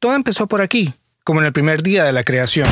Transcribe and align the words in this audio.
Todo 0.00 0.14
empezó 0.14 0.48
por 0.48 0.62
aquí, 0.62 0.94
como 1.24 1.40
en 1.40 1.46
el 1.46 1.52
primer 1.52 1.82
día 1.82 2.04
de 2.04 2.12
la 2.12 2.24
creación. 2.24 2.66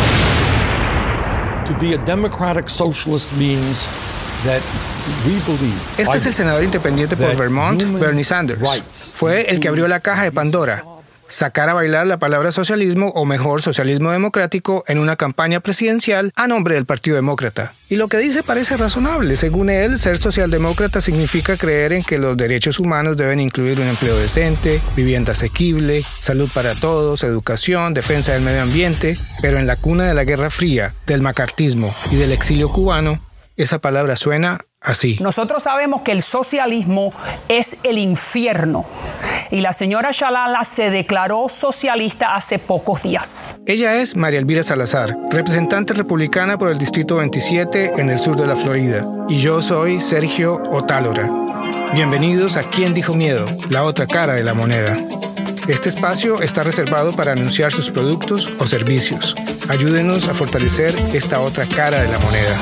Este 5.99 6.17
es 6.17 6.25
el 6.25 6.33
senador 6.33 6.65
independiente 6.65 7.19
por 7.19 7.37
Vermont, 7.37 7.83
Bernie 8.01 8.25
Sanders. 8.25 8.83
Fue 9.13 9.43
el 9.43 9.61
que 9.61 9.69
abrió 9.69 9.87
la 9.89 10.01
caja 10.01 10.23
de 10.23 10.33
Pandora 10.33 10.83
sacar 11.29 11.69
a 11.69 11.75
bailar 11.75 12.07
la 12.07 12.19
palabra 12.19 12.53
socialismo 12.53 13.09
o 13.09 13.25
mejor 13.25 13.63
socialismo 13.63 14.11
democrático 14.11 14.85
en 14.87 14.99
una 14.99 15.17
campaña 15.17 15.61
presidencial 15.61 16.33
a 16.35 16.49
nombre 16.49 16.75
del 16.75 16.87
Partido 16.87 17.17
Demócrata. 17.17 17.73
Y 17.89 17.97
lo 17.97 18.09
que 18.09 18.19
dice 18.19 18.43
parece 18.43 18.77
razonable. 18.77 19.37
Según 19.37 19.71
él, 19.71 19.99
ser 19.99 20.19
socialdemócrata 20.19 21.01
significa 21.01 21.57
creer 21.57 21.93
en 21.93 22.03
que 22.03 22.19
los 22.19 22.37
derechos 22.37 22.81
humanos 22.81 23.17
deben 23.17 23.41
incluir 23.41 23.81
un 23.81 23.89
empleo 23.89 24.17
decente, 24.17 24.81
vivienda 24.97 25.33
asequible, 25.33 26.03
salud 26.19 26.51
para 26.53 26.75
todos, 26.75 27.23
educación, 27.23 27.95
defensa 27.95 28.33
del 28.33 28.43
medio 28.43 28.63
ambiente, 28.63 29.17
pero 29.43 29.59
en 29.59 29.67
la 29.67 29.77
cuna 29.77 30.05
de 30.05 30.15
la 30.15 30.25
Guerra 30.25 30.51
Fría, 30.51 30.93
del 31.07 31.23
macartismo 31.23 31.95
y 32.11 32.17
del 32.17 32.33
exilio 32.33 32.69
cubano, 32.69 33.19
esa 33.57 33.81
palabra 33.81 34.17
suena 34.17 34.61
así. 34.81 35.19
Nosotros 35.21 35.63
sabemos 35.63 36.03
que 36.05 36.13
el 36.13 36.23
socialismo 36.23 37.13
es 37.49 37.67
el 37.83 37.99
infierno 37.99 38.87
y 39.51 39.61
la 39.61 39.73
señora 39.73 40.11
Shalala 40.13 40.69
se 40.77 40.91
declaró 40.91 41.47
socialista 41.61 42.35
hace 42.37 42.59
pocos 42.59 43.03
días. 43.03 43.57
Ella 43.67 43.97
es 43.97 44.17
María 44.17 44.39
Elvira 44.39 44.63
Salazar, 44.63 45.17
representante 45.31 45.95
republicana 45.95 46.59
por 46.59 46.71
el 46.71 46.79
Distrito 46.79 47.17
27 47.17 47.93
en 48.01 48.11
el 48.11 48.19
sur 48.19 48.37
de 48.37 48.47
la 48.47 48.57
Florida. 48.57 49.03
Y 49.29 49.39
yo 49.39 49.63
soy 49.63 50.01
Sergio 50.01 50.63
Otálora. 50.71 51.29
Bienvenidos 51.93 52.57
a 52.57 52.65
Quién 52.65 52.95
dijo 52.95 53.15
miedo, 53.15 53.47
la 53.71 53.85
otra 53.85 54.07
cara 54.07 54.35
de 54.35 54.45
la 54.45 54.55
moneda. 54.55 54.97
Este 55.69 55.91
espacio 55.91 56.41
está 56.41 56.65
reservado 56.65 57.15
para 57.15 57.33
anunciar 57.33 57.73
sus 57.73 57.91
productos 57.91 58.51
o 58.59 58.67
servicios. 58.67 59.35
Ayúdenos 59.69 60.29
a 60.29 60.35
fortalecer 60.35 60.95
esta 61.13 61.41
otra 61.41 61.67
cara 61.67 62.01
de 62.01 62.09
la 62.09 62.19
moneda. 62.21 62.57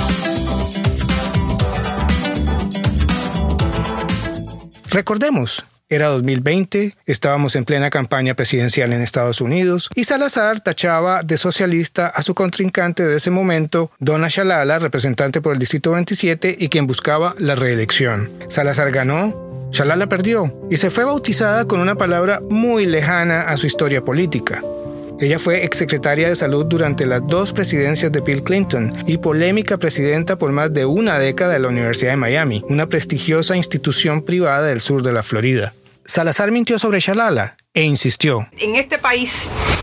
Recordemos, 4.91 5.65
era 5.89 6.09
2020, 6.09 6.97
estábamos 7.07 7.57
en 7.57 7.65
plena 7.65 7.91
campaña 7.91 8.35
presidencial 8.35 8.93
en 8.93 9.01
Estados 9.01 9.41
Unidos 9.41 9.89
y 9.95 10.05
Salazar 10.05 10.61
tachaba 10.61 11.23
de 11.23 11.39
socialista 11.39 12.09
a 12.09 12.23
su 12.23 12.35
contrincante 12.35 13.05
de 13.05 13.17
ese 13.17 13.31
momento, 13.31 13.91
Donna 13.99 14.29
Shalala, 14.29 14.79
representante 14.79 15.41
por 15.41 15.53
el 15.53 15.59
Distrito 15.59 15.93
27 15.93 16.57
y 16.59 16.69
quien 16.69 16.87
buscaba 16.87 17.35
la 17.39 17.55
reelección. 17.55 18.29
Salazar 18.49 18.91
ganó, 18.91 19.71
Shalala 19.73 20.09
perdió 20.09 20.53
y 20.71 20.77
se 20.77 20.91
fue 20.91 21.05
bautizada 21.05 21.67
con 21.67 21.81
una 21.81 21.97
palabra 21.97 22.41
muy 22.51 22.87
lejana 22.87 23.43
a 23.43 23.57
su 23.57 23.67
historia 23.67 24.03
política. 24.03 24.63
Ella 25.19 25.39
fue 25.39 25.65
exsecretaria 25.65 26.29
de 26.29 26.37
salud 26.37 26.67
durante 26.67 27.07
las 27.07 27.27
dos 27.27 27.55
presidencias 27.55 28.13
de 28.13 28.21
Bill 28.21 28.43
Clinton 28.43 28.93
y 29.07 29.17
polémica 29.17 29.79
presidenta 29.79 30.37
por 30.37 30.53
más 30.53 30.73
de 30.75 30.85
una 30.85 31.19
década 31.19 31.55
de 31.55 31.59
la 31.59 31.69
Universidad 31.69 32.11
de 32.11 32.19
Miami, 32.19 32.63
una 32.69 32.87
prestigiosa 32.87 33.57
institución 33.57 34.23
privada 34.23 34.67
del 34.67 34.83
sur 34.83 35.03
de 35.03 35.13
la 35.13 35.23
Florida. 35.23 35.73
Salazar 36.05 36.53
mintió 36.53 36.79
sobre 36.79 37.01
Shalala 37.01 37.57
e 37.77 37.83
insistió. 37.83 38.49
En 38.57 38.75
este 38.77 38.99
país 38.99 39.31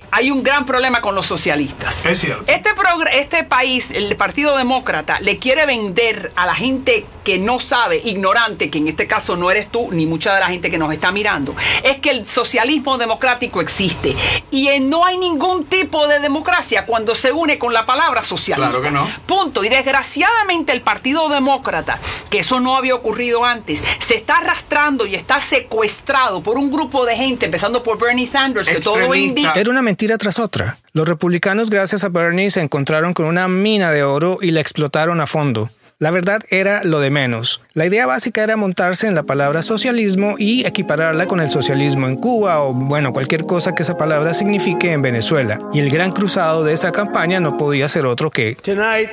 hay 0.09 0.31
un 0.31 0.41
gran 0.41 0.65
problema 0.65 0.99
con 0.99 1.13
los 1.13 1.27
socialistas. 1.27 1.95
Es 2.03 2.19
cierto. 2.19 2.43
Este, 2.47 2.69
este 3.13 3.43
país, 3.43 3.85
el 3.91 4.15
Partido 4.15 4.57
Demócrata, 4.57 5.19
le 5.19 5.37
quiere 5.37 5.65
vender 5.67 6.31
a 6.35 6.45
la 6.47 6.55
gente 6.55 7.05
que 7.23 7.37
no 7.37 7.59
sabe, 7.59 8.01
ignorante, 8.03 8.69
que 8.69 8.79
en 8.79 8.89
este 8.89 9.07
caso 9.07 9.35
no 9.35 9.49
eres 9.49 9.69
tú, 9.69 9.91
ni 9.91 10.05
mucha 10.05 10.33
de 10.33 10.39
la 10.39 10.47
gente 10.47 10.69
que 10.69 10.77
nos 10.77 10.91
está 10.91 11.11
mirando, 11.11 11.55
es 11.83 11.99
que 11.99 12.09
el 12.09 12.27
socialismo 12.27 12.97
democrático 12.97 13.61
existe. 13.61 14.15
Y 14.51 14.67
no 14.81 15.05
hay 15.05 15.17
ningún 15.17 15.65
tipo 15.65 16.07
de 16.07 16.19
democracia 16.19 16.85
cuando 16.85 17.15
se 17.15 17.31
une 17.31 17.57
con 17.57 17.73
la 17.73 17.85
palabra 17.85 18.23
socialista. 18.23 18.69
Claro 18.69 18.81
que 18.81 18.91
no. 18.91 19.07
Punto. 19.27 19.63
Y 19.63 19.69
desgraciadamente 19.69 20.73
el 20.73 20.81
Partido 20.81 21.29
Demócrata, 21.29 21.99
que 22.29 22.39
eso 22.39 22.59
no 22.59 22.75
había 22.75 22.95
ocurrido 22.95 23.45
antes, 23.45 23.79
se 24.07 24.17
está 24.17 24.37
arrastrando 24.37 25.05
y 25.05 25.15
está 25.15 25.41
secuestrado 25.41 26.41
por 26.41 26.57
un 26.57 26.71
grupo 26.71 27.05
de 27.05 27.15
gente, 27.15 27.45
empezando 27.45 27.82
por 27.83 27.99
Bernie 27.99 28.31
Sanders, 28.31 28.67
que 28.67 28.81
todo 28.81 29.13
indica. 29.13 29.53
Era 29.53 29.69
una 29.69 29.81
mentira 29.81 30.17
tras 30.17 30.39
otra. 30.39 30.77
Los 30.93 31.07
republicanos, 31.07 31.69
gracias 31.69 32.03
a 32.03 32.09
Bernie, 32.09 32.51
se 32.51 32.61
encontraron 32.61 33.13
con 33.13 33.25
una 33.25 33.47
mina 33.47 33.91
de 33.91 34.03
oro 34.03 34.37
y 34.41 34.51
la 34.51 34.61
explotaron 34.61 35.19
a 35.21 35.27
fondo. 35.27 35.69
La 35.99 36.11
verdad 36.11 36.41
era 36.49 36.83
lo 36.83 36.99
de 36.99 37.11
menos. 37.11 37.61
La 37.73 37.85
idea 37.85 38.05
básica 38.05 38.43
era 38.43 38.57
montarse 38.57 39.07
en 39.07 39.15
la 39.15 39.23
palabra 39.23 39.61
socialismo 39.61 40.35
y 40.37 40.65
equipararla 40.65 41.27
con 41.27 41.39
el 41.39 41.49
socialismo 41.49 42.07
en 42.07 42.17
Cuba 42.17 42.61
o, 42.61 42.73
bueno, 42.73 43.13
cualquier 43.13 43.45
cosa 43.45 43.73
que 43.73 43.83
esa 43.83 43.95
palabra 43.95 44.33
signifique 44.33 44.91
en 44.91 45.01
Venezuela. 45.01 45.59
Y 45.71 45.79
el 45.79 45.89
gran 45.89 46.11
cruzado 46.11 46.63
de 46.63 46.73
esa 46.73 46.91
campaña 46.91 47.39
no 47.39 47.57
podía 47.57 47.87
ser 47.87 48.05
otro 48.05 48.31
que... 48.31 48.55
Tonight, 48.55 49.11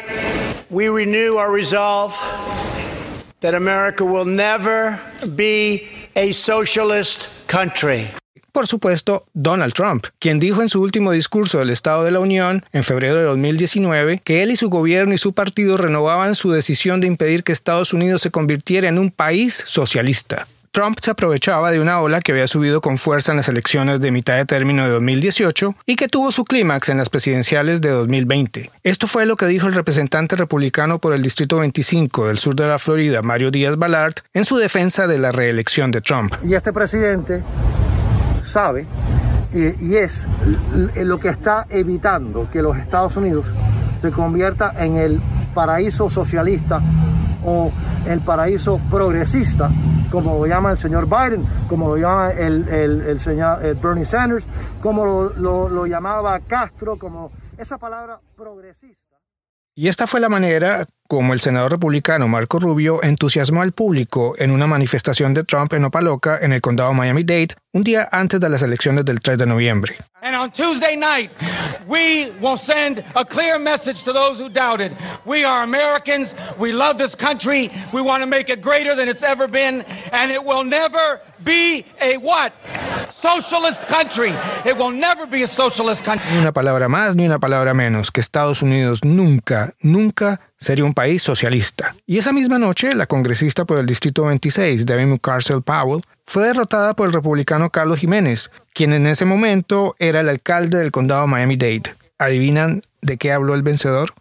we 0.68 0.88
renew 0.88 1.36
our 1.36 1.52
resolve 1.52 2.14
that 3.40 3.54
America 3.54 4.02
will 4.02 4.26
never 4.26 4.98
be 5.36 5.88
a 6.16 6.32
socialist 6.32 7.28
country 7.46 8.10
por 8.52 8.66
supuesto, 8.66 9.26
Donald 9.32 9.72
Trump, 9.72 10.06
quien 10.18 10.38
dijo 10.38 10.62
en 10.62 10.68
su 10.68 10.80
último 10.82 11.12
discurso 11.12 11.58
del 11.58 11.70
Estado 11.70 12.04
de 12.04 12.10
la 12.10 12.20
Unión 12.20 12.64
en 12.72 12.84
febrero 12.84 13.16
de 13.16 13.24
2019 13.24 14.20
que 14.24 14.42
él 14.42 14.50
y 14.50 14.56
su 14.56 14.70
gobierno 14.70 15.14
y 15.14 15.18
su 15.18 15.32
partido 15.32 15.76
renovaban 15.76 16.34
su 16.34 16.50
decisión 16.50 17.00
de 17.00 17.06
impedir 17.06 17.44
que 17.44 17.52
Estados 17.52 17.92
Unidos 17.92 18.22
se 18.22 18.30
convirtiera 18.30 18.88
en 18.88 18.98
un 18.98 19.10
país 19.10 19.62
socialista. 19.66 20.46
Trump 20.72 20.98
se 21.02 21.10
aprovechaba 21.10 21.72
de 21.72 21.80
una 21.80 22.00
ola 22.00 22.20
que 22.20 22.30
había 22.30 22.46
subido 22.46 22.80
con 22.80 22.96
fuerza 22.96 23.32
en 23.32 23.38
las 23.38 23.48
elecciones 23.48 24.00
de 24.00 24.12
mitad 24.12 24.36
de 24.36 24.44
término 24.44 24.84
de 24.84 24.90
2018 24.90 25.74
y 25.84 25.96
que 25.96 26.06
tuvo 26.06 26.30
su 26.30 26.44
clímax 26.44 26.90
en 26.90 26.98
las 26.98 27.08
presidenciales 27.08 27.80
de 27.80 27.90
2020. 27.90 28.70
Esto 28.84 29.08
fue 29.08 29.26
lo 29.26 29.34
que 29.34 29.46
dijo 29.46 29.66
el 29.66 29.74
representante 29.74 30.36
republicano 30.36 31.00
por 31.00 31.12
el 31.12 31.22
Distrito 31.22 31.58
25 31.58 32.28
del 32.28 32.38
sur 32.38 32.54
de 32.54 32.68
la 32.68 32.78
Florida, 32.78 33.20
Mario 33.22 33.50
Díaz 33.50 33.76
Balart, 33.76 34.20
en 34.32 34.44
su 34.44 34.58
defensa 34.58 35.08
de 35.08 35.18
la 35.18 35.32
reelección 35.32 35.90
de 35.90 36.02
Trump. 36.02 36.34
Y 36.44 36.54
este 36.54 36.72
presidente 36.72 37.42
sabe 38.50 38.86
y, 39.52 39.96
es 39.96 40.28
lo 40.96 41.18
que 41.18 41.28
está 41.28 41.66
evitando 41.70 42.48
que 42.50 42.62
los 42.62 42.76
Estados 42.76 43.16
Unidos 43.16 43.46
se 43.96 44.10
convierta 44.10 44.72
en 44.78 44.96
el 44.96 45.20
paraíso 45.54 46.08
socialista 46.08 46.80
o 47.44 47.72
el 48.06 48.20
paraíso 48.20 48.80
progresista, 48.90 49.70
como 50.10 50.34
lo 50.34 50.46
llama 50.46 50.70
el 50.70 50.78
señor 50.78 51.06
Biden, 51.06 51.44
como 51.68 51.88
lo 51.88 51.96
llama 51.96 52.30
el, 52.30 53.18
señor 53.20 53.76
Bernie 53.80 54.04
Sanders, 54.04 54.46
como 54.80 55.04
lo, 55.04 55.68
lo 55.68 55.86
llamaba 55.86 56.38
Castro, 56.40 56.98
como 56.98 57.32
esa 57.58 57.78
palabra 57.78 58.20
progresista. 58.36 59.16
Y 59.74 59.88
esta 59.88 60.06
fue 60.06 60.20
la 60.20 60.28
manera 60.28 60.86
como 61.10 61.32
el 61.32 61.40
senador 61.40 61.72
republicano 61.72 62.28
Marco 62.28 62.60
Rubio 62.60 63.02
entusiasmó 63.02 63.62
al 63.62 63.72
público 63.72 64.36
en 64.38 64.52
una 64.52 64.68
manifestación 64.68 65.34
de 65.34 65.42
Trump 65.42 65.72
en 65.72 65.84
Opaloca, 65.84 66.38
en 66.40 66.52
el 66.52 66.60
condado 66.60 66.94
Miami-Dade, 66.94 67.56
un 67.72 67.82
día 67.82 68.08
antes 68.12 68.38
de 68.38 68.48
las 68.48 68.62
elecciones 68.62 69.04
del 69.04 69.18
3 69.18 69.38
de 69.38 69.46
noviembre. 69.46 69.96
And 70.22 70.36
on 70.36 70.52
Tuesday 70.52 70.96
night, 70.96 71.32
we 71.88 72.30
will 72.40 72.56
send 72.56 73.02
a 73.16 73.24
clear 73.24 73.58
message 73.58 74.04
to 74.04 74.12
those 74.12 74.38
who 74.38 74.48
doubted. 74.48 74.92
We 75.24 75.44
are 75.44 75.64
Americans. 75.64 76.34
We 76.58 76.72
love 76.72 76.96
this 76.98 77.16
country. 77.16 77.70
We 77.92 78.02
want 78.02 78.22
to 78.22 78.28
make 78.28 78.48
it 78.48 78.60
greater 78.60 78.94
than 78.94 79.08
it's 79.08 79.24
ever 79.24 79.48
been. 79.48 79.82
And 80.12 80.30
it 80.30 80.44
will 80.44 80.62
never 80.62 81.20
be 81.42 81.86
a 82.00 82.18
what? 82.18 82.52
Socialist 83.12 83.88
country. 83.88 84.32
It 84.64 84.76
will 84.76 84.92
never 84.92 85.26
be 85.26 85.42
a 85.42 85.48
socialist 85.48 86.04
country. 86.04 86.30
Ni 86.32 86.38
una 86.38 86.52
palabra 86.52 86.88
más 86.88 87.16
ni 87.16 87.24
una 87.26 87.38
palabra 87.38 87.74
menos 87.74 88.10
que 88.10 88.20
Estados 88.20 88.62
Unidos 88.62 89.04
nunca, 89.04 89.72
nunca 89.80 90.40
sería 90.58 90.84
un 90.84 90.92
país 91.00 91.22
socialista. 91.22 91.94
Y 92.06 92.18
esa 92.18 92.30
misma 92.30 92.58
noche, 92.58 92.94
la 92.94 93.06
congresista 93.06 93.64
por 93.64 93.78
el 93.78 93.86
Distrito 93.86 94.26
26, 94.26 94.84
Debbie 94.84 95.06
McCarcel 95.06 95.62
Powell, 95.62 96.02
fue 96.26 96.44
derrotada 96.44 96.92
por 96.92 97.06
el 97.06 97.14
republicano 97.14 97.70
Carlos 97.70 98.00
Jiménez, 98.00 98.50
quien 98.74 98.92
en 98.92 99.06
ese 99.06 99.24
momento 99.24 99.96
era 99.98 100.20
el 100.20 100.28
alcalde 100.28 100.76
del 100.76 100.90
condado 100.90 101.26
Miami-Dade. 101.26 101.94
¿Adivinan 102.18 102.82
de 103.00 103.16
qué 103.16 103.32
habló 103.32 103.54
el 103.54 103.62
vencedor? 103.62 104.12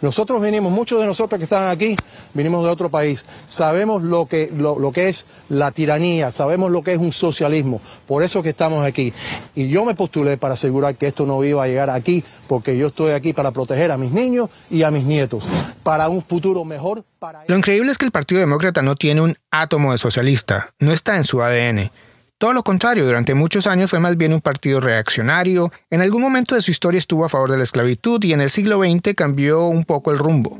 Nosotros 0.00 0.40
venimos, 0.40 0.72
muchos 0.72 1.00
de 1.00 1.06
nosotros 1.06 1.38
que 1.38 1.44
están 1.44 1.68
aquí, 1.68 1.96
vinimos 2.34 2.64
de 2.64 2.70
otro 2.70 2.90
país. 2.90 3.24
Sabemos 3.46 4.02
lo 4.02 4.26
que, 4.26 4.50
lo, 4.56 4.92
que 4.92 5.08
es 5.08 5.26
la 5.48 5.70
tiranía, 5.70 6.30
sabemos 6.30 6.70
lo 6.70 6.82
que 6.82 6.92
es 6.92 6.98
un 6.98 7.12
socialismo. 7.12 7.80
Por 8.06 8.22
eso 8.22 8.42
que 8.42 8.50
estamos 8.50 8.84
aquí. 8.84 9.12
Y 9.54 9.68
yo 9.68 9.84
me 9.84 9.94
postulé 9.94 10.36
para 10.36 10.54
asegurar 10.54 10.94
que 10.96 11.08
esto 11.08 11.26
no 11.26 11.42
iba 11.44 11.64
a 11.64 11.66
llegar 11.66 11.90
aquí, 11.90 12.24
porque 12.48 12.76
yo 12.76 12.88
estoy 12.88 13.12
aquí 13.12 13.32
para 13.32 13.50
proteger 13.50 13.90
a 13.90 13.96
mis 13.96 14.12
niños 14.12 14.50
y 14.70 14.82
a 14.82 14.90
mis 14.90 15.04
nietos, 15.04 15.44
para 15.82 16.08
un 16.08 16.22
futuro 16.22 16.64
mejor 16.64 17.02
para 17.18 17.44
Lo 17.46 17.56
increíble 17.56 17.90
es 17.90 17.98
que 17.98 18.04
el 18.04 18.12
Partido 18.12 18.40
Demócrata 18.40 18.82
no 18.82 18.94
tiene 18.94 19.20
un 19.20 19.36
átomo 19.50 19.92
de 19.92 19.98
socialista, 19.98 20.70
no 20.78 20.92
está 20.92 21.16
en 21.16 21.24
su 21.24 21.42
ADN. 21.42 21.90
Todo 22.38 22.52
lo 22.52 22.62
contrario, 22.62 23.06
durante 23.06 23.34
muchos 23.34 23.66
años 23.66 23.88
fue 23.88 23.98
más 23.98 24.18
bien 24.18 24.34
un 24.34 24.42
partido 24.42 24.82
reaccionario, 24.82 25.72
en 25.88 26.02
algún 26.02 26.20
momento 26.20 26.54
de 26.54 26.60
su 26.60 26.70
historia 26.70 26.98
estuvo 26.98 27.24
a 27.24 27.30
favor 27.30 27.50
de 27.50 27.56
la 27.56 27.62
esclavitud 27.62 28.22
y 28.24 28.34
en 28.34 28.42
el 28.42 28.50
siglo 28.50 28.76
XX 28.76 29.14
cambió 29.16 29.64
un 29.64 29.84
poco 29.84 30.12
el 30.12 30.18
rumbo. 30.18 30.58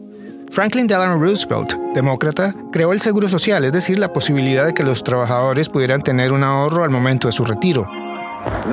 Franklin 0.50 0.86
Delano 0.86 1.18
Roosevelt, 1.18 1.74
demócrata, 1.92 2.54
creó 2.72 2.94
el 2.94 3.02
Seguro 3.02 3.28
Social, 3.28 3.62
es 3.66 3.72
decir, 3.72 3.98
la 3.98 4.14
posibilidad 4.14 4.64
de 4.64 4.72
que 4.72 4.84
los 4.84 5.04
trabajadores 5.04 5.68
pudieran 5.68 6.00
tener 6.00 6.32
un 6.32 6.44
ahorro 6.44 6.82
al 6.82 6.88
momento 6.88 7.28
de 7.28 7.32
su 7.32 7.44
retiro. 7.44 7.86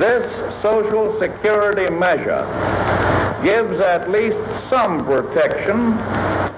This 0.00 0.24
Social 0.62 1.12
Security 1.20 1.92
measure 1.92 2.46
gives 3.44 3.84
at 3.84 4.08
least 4.08 4.38
some 4.70 5.04
protection 5.04 5.98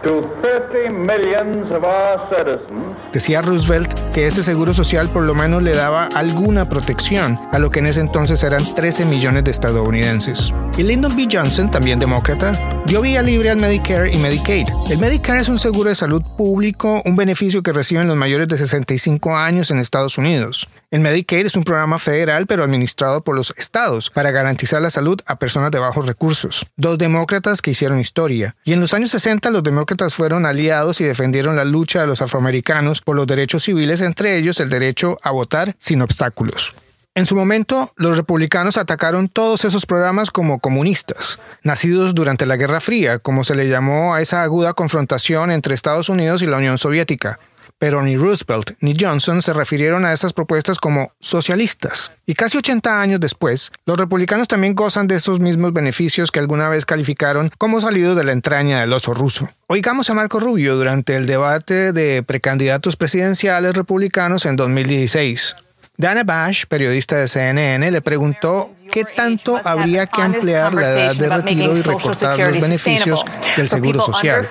to 0.07 0.23
30 0.43 0.91
millions 0.91 1.71
of 1.73 1.83
our 1.83 2.29
citizens. 2.31 2.97
Decía 3.13 3.43
Roosevelt 3.43 3.93
que 4.13 4.27
ese 4.27 4.43
seguro 4.43 4.73
social 4.73 5.09
por 5.09 5.25
lo 5.25 5.35
menos 5.35 5.63
le 5.63 5.75
daba 5.75 6.05
alguna 6.15 6.69
protección 6.69 7.39
a 7.51 7.59
lo 7.59 7.71
que 7.71 7.81
en 7.81 7.87
ese 7.87 8.01
entonces 8.01 8.43
eran 8.45 8.63
13 8.75 9.07
millones 9.07 9.45
de 9.45 9.51
estadounidenses. 9.51 10.53
Y 10.79 10.85
Lyndon 10.85 11.17
B. 11.17 11.27
Johnson, 11.31 11.71
también 11.71 11.99
demócrata, 11.99 12.83
dio 12.87 13.01
vía 13.01 13.23
libre 13.23 13.51
al 13.51 13.57
Medicare 13.59 14.13
y 14.13 14.19
Medicaid. 14.19 14.69
El 14.91 14.99
Medicare 14.99 15.41
es 15.41 15.49
un 15.49 15.59
seguro 15.59 15.89
de 15.89 15.97
salud 15.97 16.23
público, 16.37 17.03
un 17.05 17.17
beneficio 17.17 17.63
que 17.63 17.73
reciben 17.73 18.07
los 18.07 18.17
mayores 18.17 18.47
de 18.49 18.59
65 18.59 19.35
años 19.37 19.71
en 19.71 19.79
Estados 19.79 20.19
Unidos. 20.19 20.69
El 20.97 21.03
Medicaid 21.03 21.45
es 21.45 21.57
un 21.57 21.65
programa 21.65 21.99
federal 21.99 22.47
pero 22.47 22.65
administrado 22.65 23.21
por 23.21 23.37
los 23.37 23.53
estados 23.59 24.09
para 24.09 24.31
garantizar 24.31 24.81
la 24.81 24.89
salud 24.89 25.21
a 25.27 25.37
personas 25.37 25.71
de 25.71 25.79
bajos 25.79 26.07
recursos. 26.07 26.65
Dos 26.79 26.97
demócratas 26.97 27.61
que 27.61 27.73
hicieron 27.73 28.01
historia. 28.01 28.57
Y 28.65 28.73
en 28.73 28.81
los 28.81 28.95
años 28.95 29.11
60 29.11 29.51
los 29.51 29.63
demócratas 29.63 30.15
fueron 30.15 30.47
aliados 30.47 31.03
y 31.03 31.05
defendieron 31.05 31.55
la 31.55 31.67
lucha 31.67 32.01
de 32.01 32.07
los 32.07 32.23
afroamericanos 32.23 33.03
por 33.03 33.15
los 33.15 33.27
derechos 33.27 33.65
civiles, 33.65 34.01
entre 34.01 34.39
ellos 34.39 34.59
el 34.59 34.71
derecho 34.71 35.19
a 35.23 35.33
votar 35.33 35.77
sin 35.79 36.01
obstáculos. 36.01 36.75
En 37.15 37.27
su 37.27 37.37
momento, 37.37 37.93
los 37.97 38.17
republicanos 38.17 38.79
atacaron 38.79 39.29
todos 39.29 39.67
esos 39.67 39.85
programas 39.85 40.31
como 40.31 40.61
comunistas, 40.61 41.39
nacidos 41.63 42.15
durante 42.15 42.47
la 42.47 42.57
Guerra 42.57 42.81
Fría, 42.81 43.19
como 43.19 43.45
se 43.45 43.55
le 43.55 43.69
llamó 43.69 44.15
a 44.15 44.23
esa 44.23 44.43
aguda 44.43 44.73
confrontación 44.73 45.51
entre 45.51 45.75
Estados 45.75 46.09
Unidos 46.09 46.41
y 46.41 46.47
la 46.47 46.57
Unión 46.57 46.79
Soviética. 46.79 47.39
Pero 47.79 48.03
ni 48.03 48.17
Roosevelt 48.17 48.73
ni 48.81 48.97
Johnson 48.99 49.43
se 49.43 49.53
refirieron 49.53 50.05
a 50.05 50.13
esas 50.13 50.33
propuestas 50.33 50.79
como 50.79 51.13
socialistas. 51.21 52.13
Y 52.25 52.35
casi 52.35 52.59
80 52.59 53.01
años 53.01 53.21
después, 53.21 53.71
los 53.85 53.99
republicanos 53.99 54.49
también 54.49 54.75
gozan 54.75 55.07
de 55.07 55.17
esos 55.17 55.41
mismos 55.41 55.73
beneficios 55.73 56.31
que 56.31 56.41
alguna 56.41 56.69
vez 56.69 56.87
calificaron 56.87 57.51
como 57.59 57.81
salidos 57.81 58.17
de 58.17 58.25
la 58.25 58.33
entraña 58.33 58.81
del 58.81 58.93
oso 58.93 59.13
ruso. 59.13 59.49
Oigamos 59.67 60.09
a 60.09 60.15
Marco 60.15 60.41
Rubio 60.41 60.77
durante 60.77 61.17
el 61.17 61.27
debate 61.27 61.93
de 61.93 62.23
precandidatos 62.23 62.97
presidenciales 62.97 63.75
republicanos 63.75 64.47
en 64.47 64.57
2016. 64.57 65.57
Dana 65.99 66.25
Bash, 66.25 66.67
periodista 66.67 67.17
de 67.17 67.27
CNN, 67.27 67.91
le 67.91 68.03
preguntó 68.03 68.71
qué 68.93 69.05
tanto 69.05 69.59
habría 69.65 70.07
que 70.07 70.21
ampliar 70.21 70.75
la 70.75 70.91
edad 70.91 71.17
de 71.17 71.29
retiro 71.31 71.75
y 71.75 71.81
recortar 71.81 72.39
los 72.39 72.61
beneficios 72.61 73.25
del 73.57 73.67
seguro 73.67 74.01
social. 74.03 74.47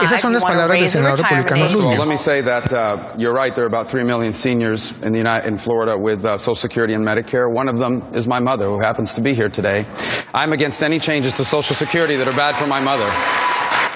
Esas 0.00 0.20
son 0.20 0.32
las 0.32 0.42
palabras 0.42 0.78
del 0.78 0.88
senador 0.88 1.20
republicano 1.20 1.68
Rubio. 1.68 1.98
Let 1.98 2.08
me 2.08 2.16
say 2.16 2.42
that 2.42 2.72
uh, 2.72 3.14
you're 3.18 3.34
right. 3.34 3.54
There 3.54 3.64
are 3.64 3.68
about 3.68 3.90
three 3.90 4.04
million 4.04 4.32
seniors 4.32 4.92
in 5.02 5.12
the 5.12 5.18
United, 5.18 5.48
in 5.48 5.58
Florida 5.58 5.96
with 5.98 6.24
uh, 6.24 6.38
Social 6.38 6.56
Security 6.56 6.94
and 6.94 7.04
Medicare. 7.04 7.46
One 7.46 7.68
of 7.68 7.78
them 7.78 8.02
is 8.14 8.26
my 8.26 8.40
mother, 8.40 8.66
who 8.66 8.80
happens 8.80 9.12
to 9.14 9.22
be 9.22 9.34
here 9.34 9.50
today. 9.50 9.84
I'm 10.32 10.52
against 10.52 10.80
any 10.82 10.98
changes 10.98 11.34
to 11.34 11.44
Social 11.44 11.76
Security 11.76 12.16
that 12.16 12.26
are 12.26 12.36
bad 12.36 12.56
for 12.56 12.66
my 12.66 12.80
mother, 12.80 13.08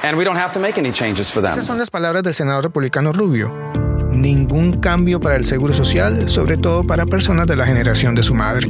and 0.02 0.18
we 0.18 0.24
don't 0.24 0.36
have 0.36 0.52
to 0.52 0.60
make 0.60 0.76
any 0.76 0.92
changes 0.92 1.30
for 1.30 1.40
them. 1.40 1.52
Esas 1.52 1.66
son 1.66 1.78
las 1.78 1.90
palabras 1.90 2.22
del 2.22 2.34
senador 2.34 2.64
republicano 2.64 3.12
Rubio 3.12 3.79
ningún 4.10 4.80
cambio 4.80 5.20
para 5.20 5.36
el 5.36 5.44
seguro 5.44 5.72
social, 5.72 6.28
sobre 6.28 6.56
todo 6.56 6.86
para 6.86 7.06
personas 7.06 7.46
de 7.46 7.56
la 7.56 7.66
generación 7.66 8.14
de 8.14 8.22
su 8.22 8.34
madre. 8.34 8.68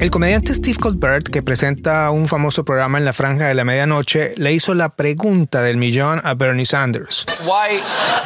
El 0.00 0.10
comediante 0.10 0.54
Steve 0.54 0.78
Colbert, 0.78 1.28
que 1.28 1.42
presenta 1.42 2.10
un 2.10 2.26
famoso 2.26 2.64
programa 2.64 2.96
en 2.96 3.04
la 3.04 3.12
franja 3.12 3.48
de 3.48 3.54
la 3.54 3.64
medianoche, 3.66 4.32
le 4.38 4.54
hizo 4.54 4.72
la 4.72 4.88
pregunta 4.88 5.62
del 5.62 5.76
millón 5.76 6.22
a 6.24 6.32
Bernie 6.32 6.64
Sanders. 6.64 7.26
Why, 7.42 7.82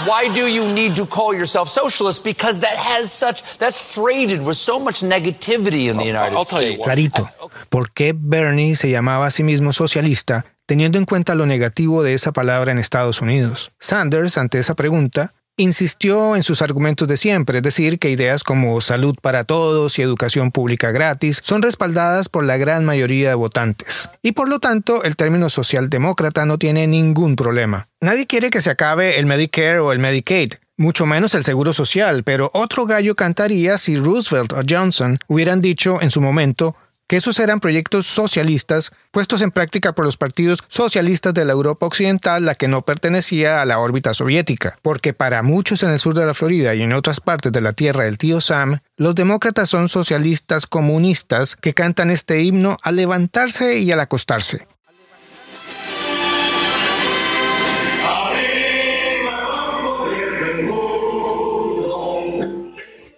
why 0.07 0.29
do 0.33 0.47
you 0.47 0.69
need 0.69 0.95
to 0.95 1.05
call 1.05 1.35
yourself 1.35 1.69
socialist? 1.69 2.23
Because 2.23 2.61
that 2.61 2.77
has 2.77 3.11
such, 3.11 3.43
that's 3.59 3.81
freighted 3.81 4.41
with 4.43 4.55
so 4.55 4.79
much 4.79 5.03
negativity 5.03 5.91
in 5.91 5.97
the 5.97 6.05
United 6.05 6.39
States. 6.45 6.85
Clarito, 6.85 7.29
¿por 7.71 7.91
qué 7.91 8.15
Bernie 8.17 8.77
se 8.77 8.89
llamaba 8.91 9.27
a 9.27 9.31
sí 9.33 9.43
mismo 9.43 9.73
socialista 9.73 10.47
teniendo 10.67 10.99
en 10.99 11.05
cuenta 11.05 11.35
lo 11.35 11.47
negativo 11.47 12.03
de 12.03 12.15
esa 12.15 12.33
palabra 12.33 12.73
en 12.73 12.79
Estados 12.79 13.21
Unidos? 13.21 13.73
Sanders, 13.79 14.39
ante 14.39 14.59
esa 14.59 14.75
pregunta, 14.75 15.35
insistió 15.57 16.35
en 16.35 16.43
sus 16.43 16.63
argumentos 16.63 17.07
de 17.07 17.17
siempre, 17.17 17.59
es 17.59 17.63
decir, 17.63 17.99
que 17.99 18.11
ideas 18.11 18.43
como 18.43 18.81
salud 18.81 19.15
para 19.23 19.45
todos 19.45 19.99
y 19.99 20.03
educación 20.03 20.51
pública 20.51 20.91
gratis 20.91 21.41
son 21.43 21.63
respaldadas 21.63 22.29
por 22.29 22.45
la 22.45 22.57
gran 22.57 22.85
mayoría 22.85 23.29
de 23.29 23.35
votantes. 23.35 24.09
Y 24.23 24.33
por 24.33 24.49
lo 24.49 24.59
tanto, 24.59 25.05
el 25.05 25.17
término 25.17 25.51
socialdemócrata 25.51 26.45
no 26.45 26.59
tiene 26.59 26.87
ningún 26.87 27.37
problema. 27.37 27.87
Nadie 28.01 28.27
quiere 28.27 28.51
que 28.51 28.61
se 28.61 28.71
acabe 28.71 29.19
el 29.19 29.27
Medicare 29.27 29.79
o 29.79 29.93
el 29.93 29.99
Medicaid, 30.01 30.55
mucho 30.77 31.07
menos 31.07 31.35
el 31.35 31.45
seguro 31.45 31.73
social, 31.73 32.25
pero 32.25 32.51
otro 32.53 32.87
gallo 32.87 33.15
cantaría 33.15 33.79
si 33.79 33.97
Roosevelt 33.97 34.53
o 34.53 34.63
Johnson 34.69 35.19
hubieran 35.29 35.61
dicho 35.61 36.03
en 36.03 36.11
su 36.11 36.21
momento 36.21 36.75
que 37.07 37.17
esos 37.17 37.39
eran 37.39 37.61
proyectos 37.61 38.07
socialistas 38.07 38.93
puestos 39.11 39.43
en 39.43 39.51
práctica 39.51 39.93
por 39.93 40.05
los 40.05 40.17
partidos 40.17 40.61
socialistas 40.69 41.35
de 41.35 41.45
la 41.45 41.53
Europa 41.53 41.87
Occidental, 41.87 42.45
la 42.45 42.55
que 42.55 42.69
no 42.69 42.83
pertenecía 42.83 43.61
a 43.61 43.65
la 43.65 43.79
órbita 43.79 44.15
soviética, 44.15 44.79
porque 44.83 45.13
para 45.13 45.43
muchos 45.43 45.83
en 45.83 45.91
el 45.91 46.01
sur 46.01 46.15
de 46.15 46.27
la 46.27 46.35
Florida 46.35 46.75
y 46.75 46.83
en 46.83 46.93
otras 46.93 47.21
partes 47.21 47.53
de 47.53 47.61
la 47.61 47.73
tierra 47.73 48.05
del 48.05 48.19
tío 48.19 48.41
Sam, 48.41 48.79
los 48.97 49.15
demócratas 49.15 49.71
son 49.71 49.89
socialistas 49.89 50.67
comunistas 50.67 51.57
que 51.57 51.75
cantan 51.75 52.11
este 52.11 52.43
himno 52.43 52.79
al 52.83 52.97
levantarse 52.97 53.79
y 53.79 53.93
al 53.93 54.01
acostarse. 54.01 54.67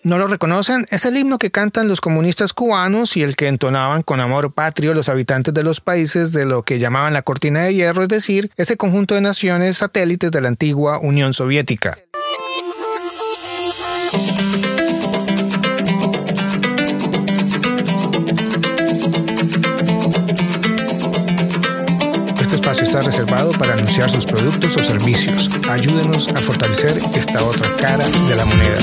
No 0.06 0.18
lo 0.18 0.28
reconocen, 0.28 0.86
es 0.90 1.04
el 1.04 1.16
himno 1.16 1.36
que 1.36 1.50
cantan 1.50 1.88
los 1.88 2.00
comunistas 2.00 2.52
cubanos 2.52 3.16
y 3.16 3.24
el 3.24 3.34
que 3.34 3.48
entonaban 3.48 4.02
con 4.02 4.20
amor 4.20 4.52
patrio 4.52 4.94
los 4.94 5.08
habitantes 5.08 5.52
de 5.52 5.64
los 5.64 5.80
países 5.80 6.30
de 6.30 6.46
lo 6.46 6.62
que 6.62 6.78
llamaban 6.78 7.12
la 7.12 7.22
cortina 7.22 7.64
de 7.64 7.74
hierro, 7.74 8.04
es 8.04 8.08
decir, 8.08 8.52
ese 8.56 8.76
conjunto 8.76 9.16
de 9.16 9.20
naciones 9.20 9.78
satélites 9.78 10.30
de 10.30 10.40
la 10.40 10.46
antigua 10.46 11.00
Unión 11.00 11.34
Soviética. 11.34 11.98
Espacio 22.66 22.84
está 22.84 23.00
reservado 23.00 23.52
para 23.52 23.74
anunciar 23.74 24.10
sus 24.10 24.26
productos 24.26 24.76
o 24.76 24.82
servicios. 24.82 25.48
Ayúdenos 25.70 26.26
a 26.26 26.40
fortalecer 26.40 27.00
esta 27.14 27.44
otra 27.44 27.70
cara 27.80 28.04
de 28.04 28.34
la 28.34 28.44
moneda. 28.44 28.78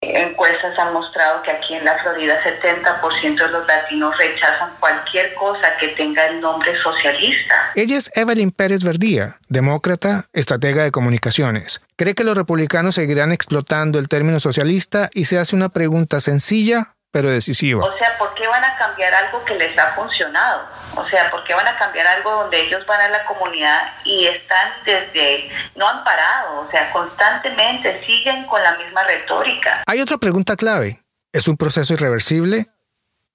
Encuestas 0.00 0.76
han 0.76 0.92
mostrado 0.92 1.40
que 1.44 1.52
aquí 1.52 1.74
en 1.74 1.84
la 1.84 1.96
Florida 1.98 2.36
70% 2.42 3.46
de 3.46 3.48
los 3.48 3.64
latinos 3.68 4.18
rechazan 4.18 4.70
cualquier 4.80 5.34
cosa 5.34 5.76
que 5.78 5.88
tenga 5.88 6.26
el 6.26 6.40
nombre 6.40 6.72
socialista. 6.82 7.54
Ella 7.76 7.96
es 7.96 8.10
Evelyn 8.16 8.50
Pérez 8.50 8.82
Verdía, 8.82 9.38
demócrata, 9.48 10.26
estratega 10.32 10.82
de 10.82 10.90
comunicaciones. 10.90 11.80
Cree 11.94 12.16
que 12.16 12.24
los 12.24 12.36
republicanos 12.36 12.96
seguirán 12.96 13.30
explotando 13.30 14.00
el 14.00 14.08
término 14.08 14.40
socialista 14.40 15.10
y 15.14 15.26
se 15.26 15.38
hace 15.38 15.54
una 15.54 15.68
pregunta 15.68 16.20
sencilla 16.20 16.96
pero 17.10 17.30
decisiva. 17.30 17.84
O 17.84 17.98
sea, 17.98 18.18
¿por 18.18 18.34
qué 18.34 18.46
van 18.46 18.64
a 18.64 18.76
cambiar 18.76 19.14
algo 19.14 19.44
que 19.44 19.54
les 19.54 19.76
ha 19.78 19.94
funcionado? 19.94 20.68
O 20.94 21.08
sea, 21.08 21.30
¿por 21.30 21.42
qué 21.44 21.54
van 21.54 21.66
a 21.66 21.78
cambiar 21.78 22.06
algo 22.06 22.30
donde 22.30 22.60
ellos 22.60 22.84
van 22.86 23.00
a 23.00 23.08
la 23.08 23.24
comunidad 23.24 23.92
y 24.04 24.26
están 24.26 24.72
desde, 24.84 25.50
no 25.74 25.88
han 25.88 26.04
parado, 26.04 26.60
o 26.60 26.70
sea, 26.70 26.90
constantemente 26.90 28.04
siguen 28.04 28.44
con 28.46 28.62
la 28.62 28.76
misma 28.76 29.04
retórica? 29.04 29.82
Hay 29.86 30.00
otra 30.00 30.18
pregunta 30.18 30.56
clave. 30.56 31.02
¿Es 31.32 31.48
un 31.48 31.56
proceso 31.56 31.94
irreversible? 31.94 32.68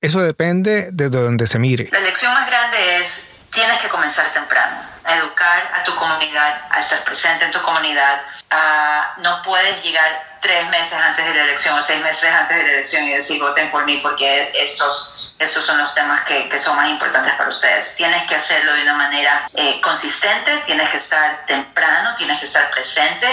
Eso 0.02 0.20
depende 0.22 0.90
de 0.92 1.10
donde 1.10 1.48
se 1.48 1.60
mire. 1.60 1.90
La 1.92 2.02
lección 2.02 2.34
más 2.34 2.46
grande 2.48 2.98
es, 2.98 3.46
tienes 3.50 3.80
que 3.80 3.88
comenzar 3.88 4.30
temprano, 4.32 4.82
a 5.04 5.18
educar 5.18 5.72
a 5.74 5.84
tu 5.84 5.96
comunidad, 5.96 6.62
a 6.70 6.80
estar 6.80 7.04
presente 7.04 7.46
en 7.46 7.52
tu 7.52 7.62
comunidad. 7.62 8.22
Uh, 8.52 9.22
no 9.22 9.42
puedes 9.44 9.82
llegar 9.84 10.33
tres 10.44 10.70
meses 10.70 10.94
antes 10.94 11.26
de 11.26 11.34
la 11.34 11.44
elección 11.44 11.76
o 11.76 11.82
seis 11.82 12.02
meses 12.04 12.30
antes 12.32 12.58
de 12.58 12.64
la 12.64 12.70
elección 12.74 13.06
y 13.06 13.14
decir 13.14 13.42
voten 13.42 13.72
por 13.72 13.86
mí 13.86 13.98
porque 13.98 14.52
estos, 14.54 15.36
estos 15.40 15.66
son 15.66 15.78
los 15.80 15.96
temas 15.96 16.22
que, 16.22 16.50
que 16.50 16.60
son 16.60 16.76
más 16.76 16.90
importantes 16.90 17.34
para 17.34 17.50
ustedes. 17.50 17.96
Tienes 17.96 18.22
que 18.24 18.36
hacerlo 18.36 18.74
de 18.74 18.84
una 18.84 18.94
manera 18.94 19.48
eh, 19.56 19.80
consistente, 19.82 20.56
tienes 20.66 20.90
que 20.90 20.98
estar 20.98 21.46
temprano, 21.48 22.14
tienes 22.16 22.38
que 22.40 22.46
estar 22.46 22.70
presente 22.70 23.28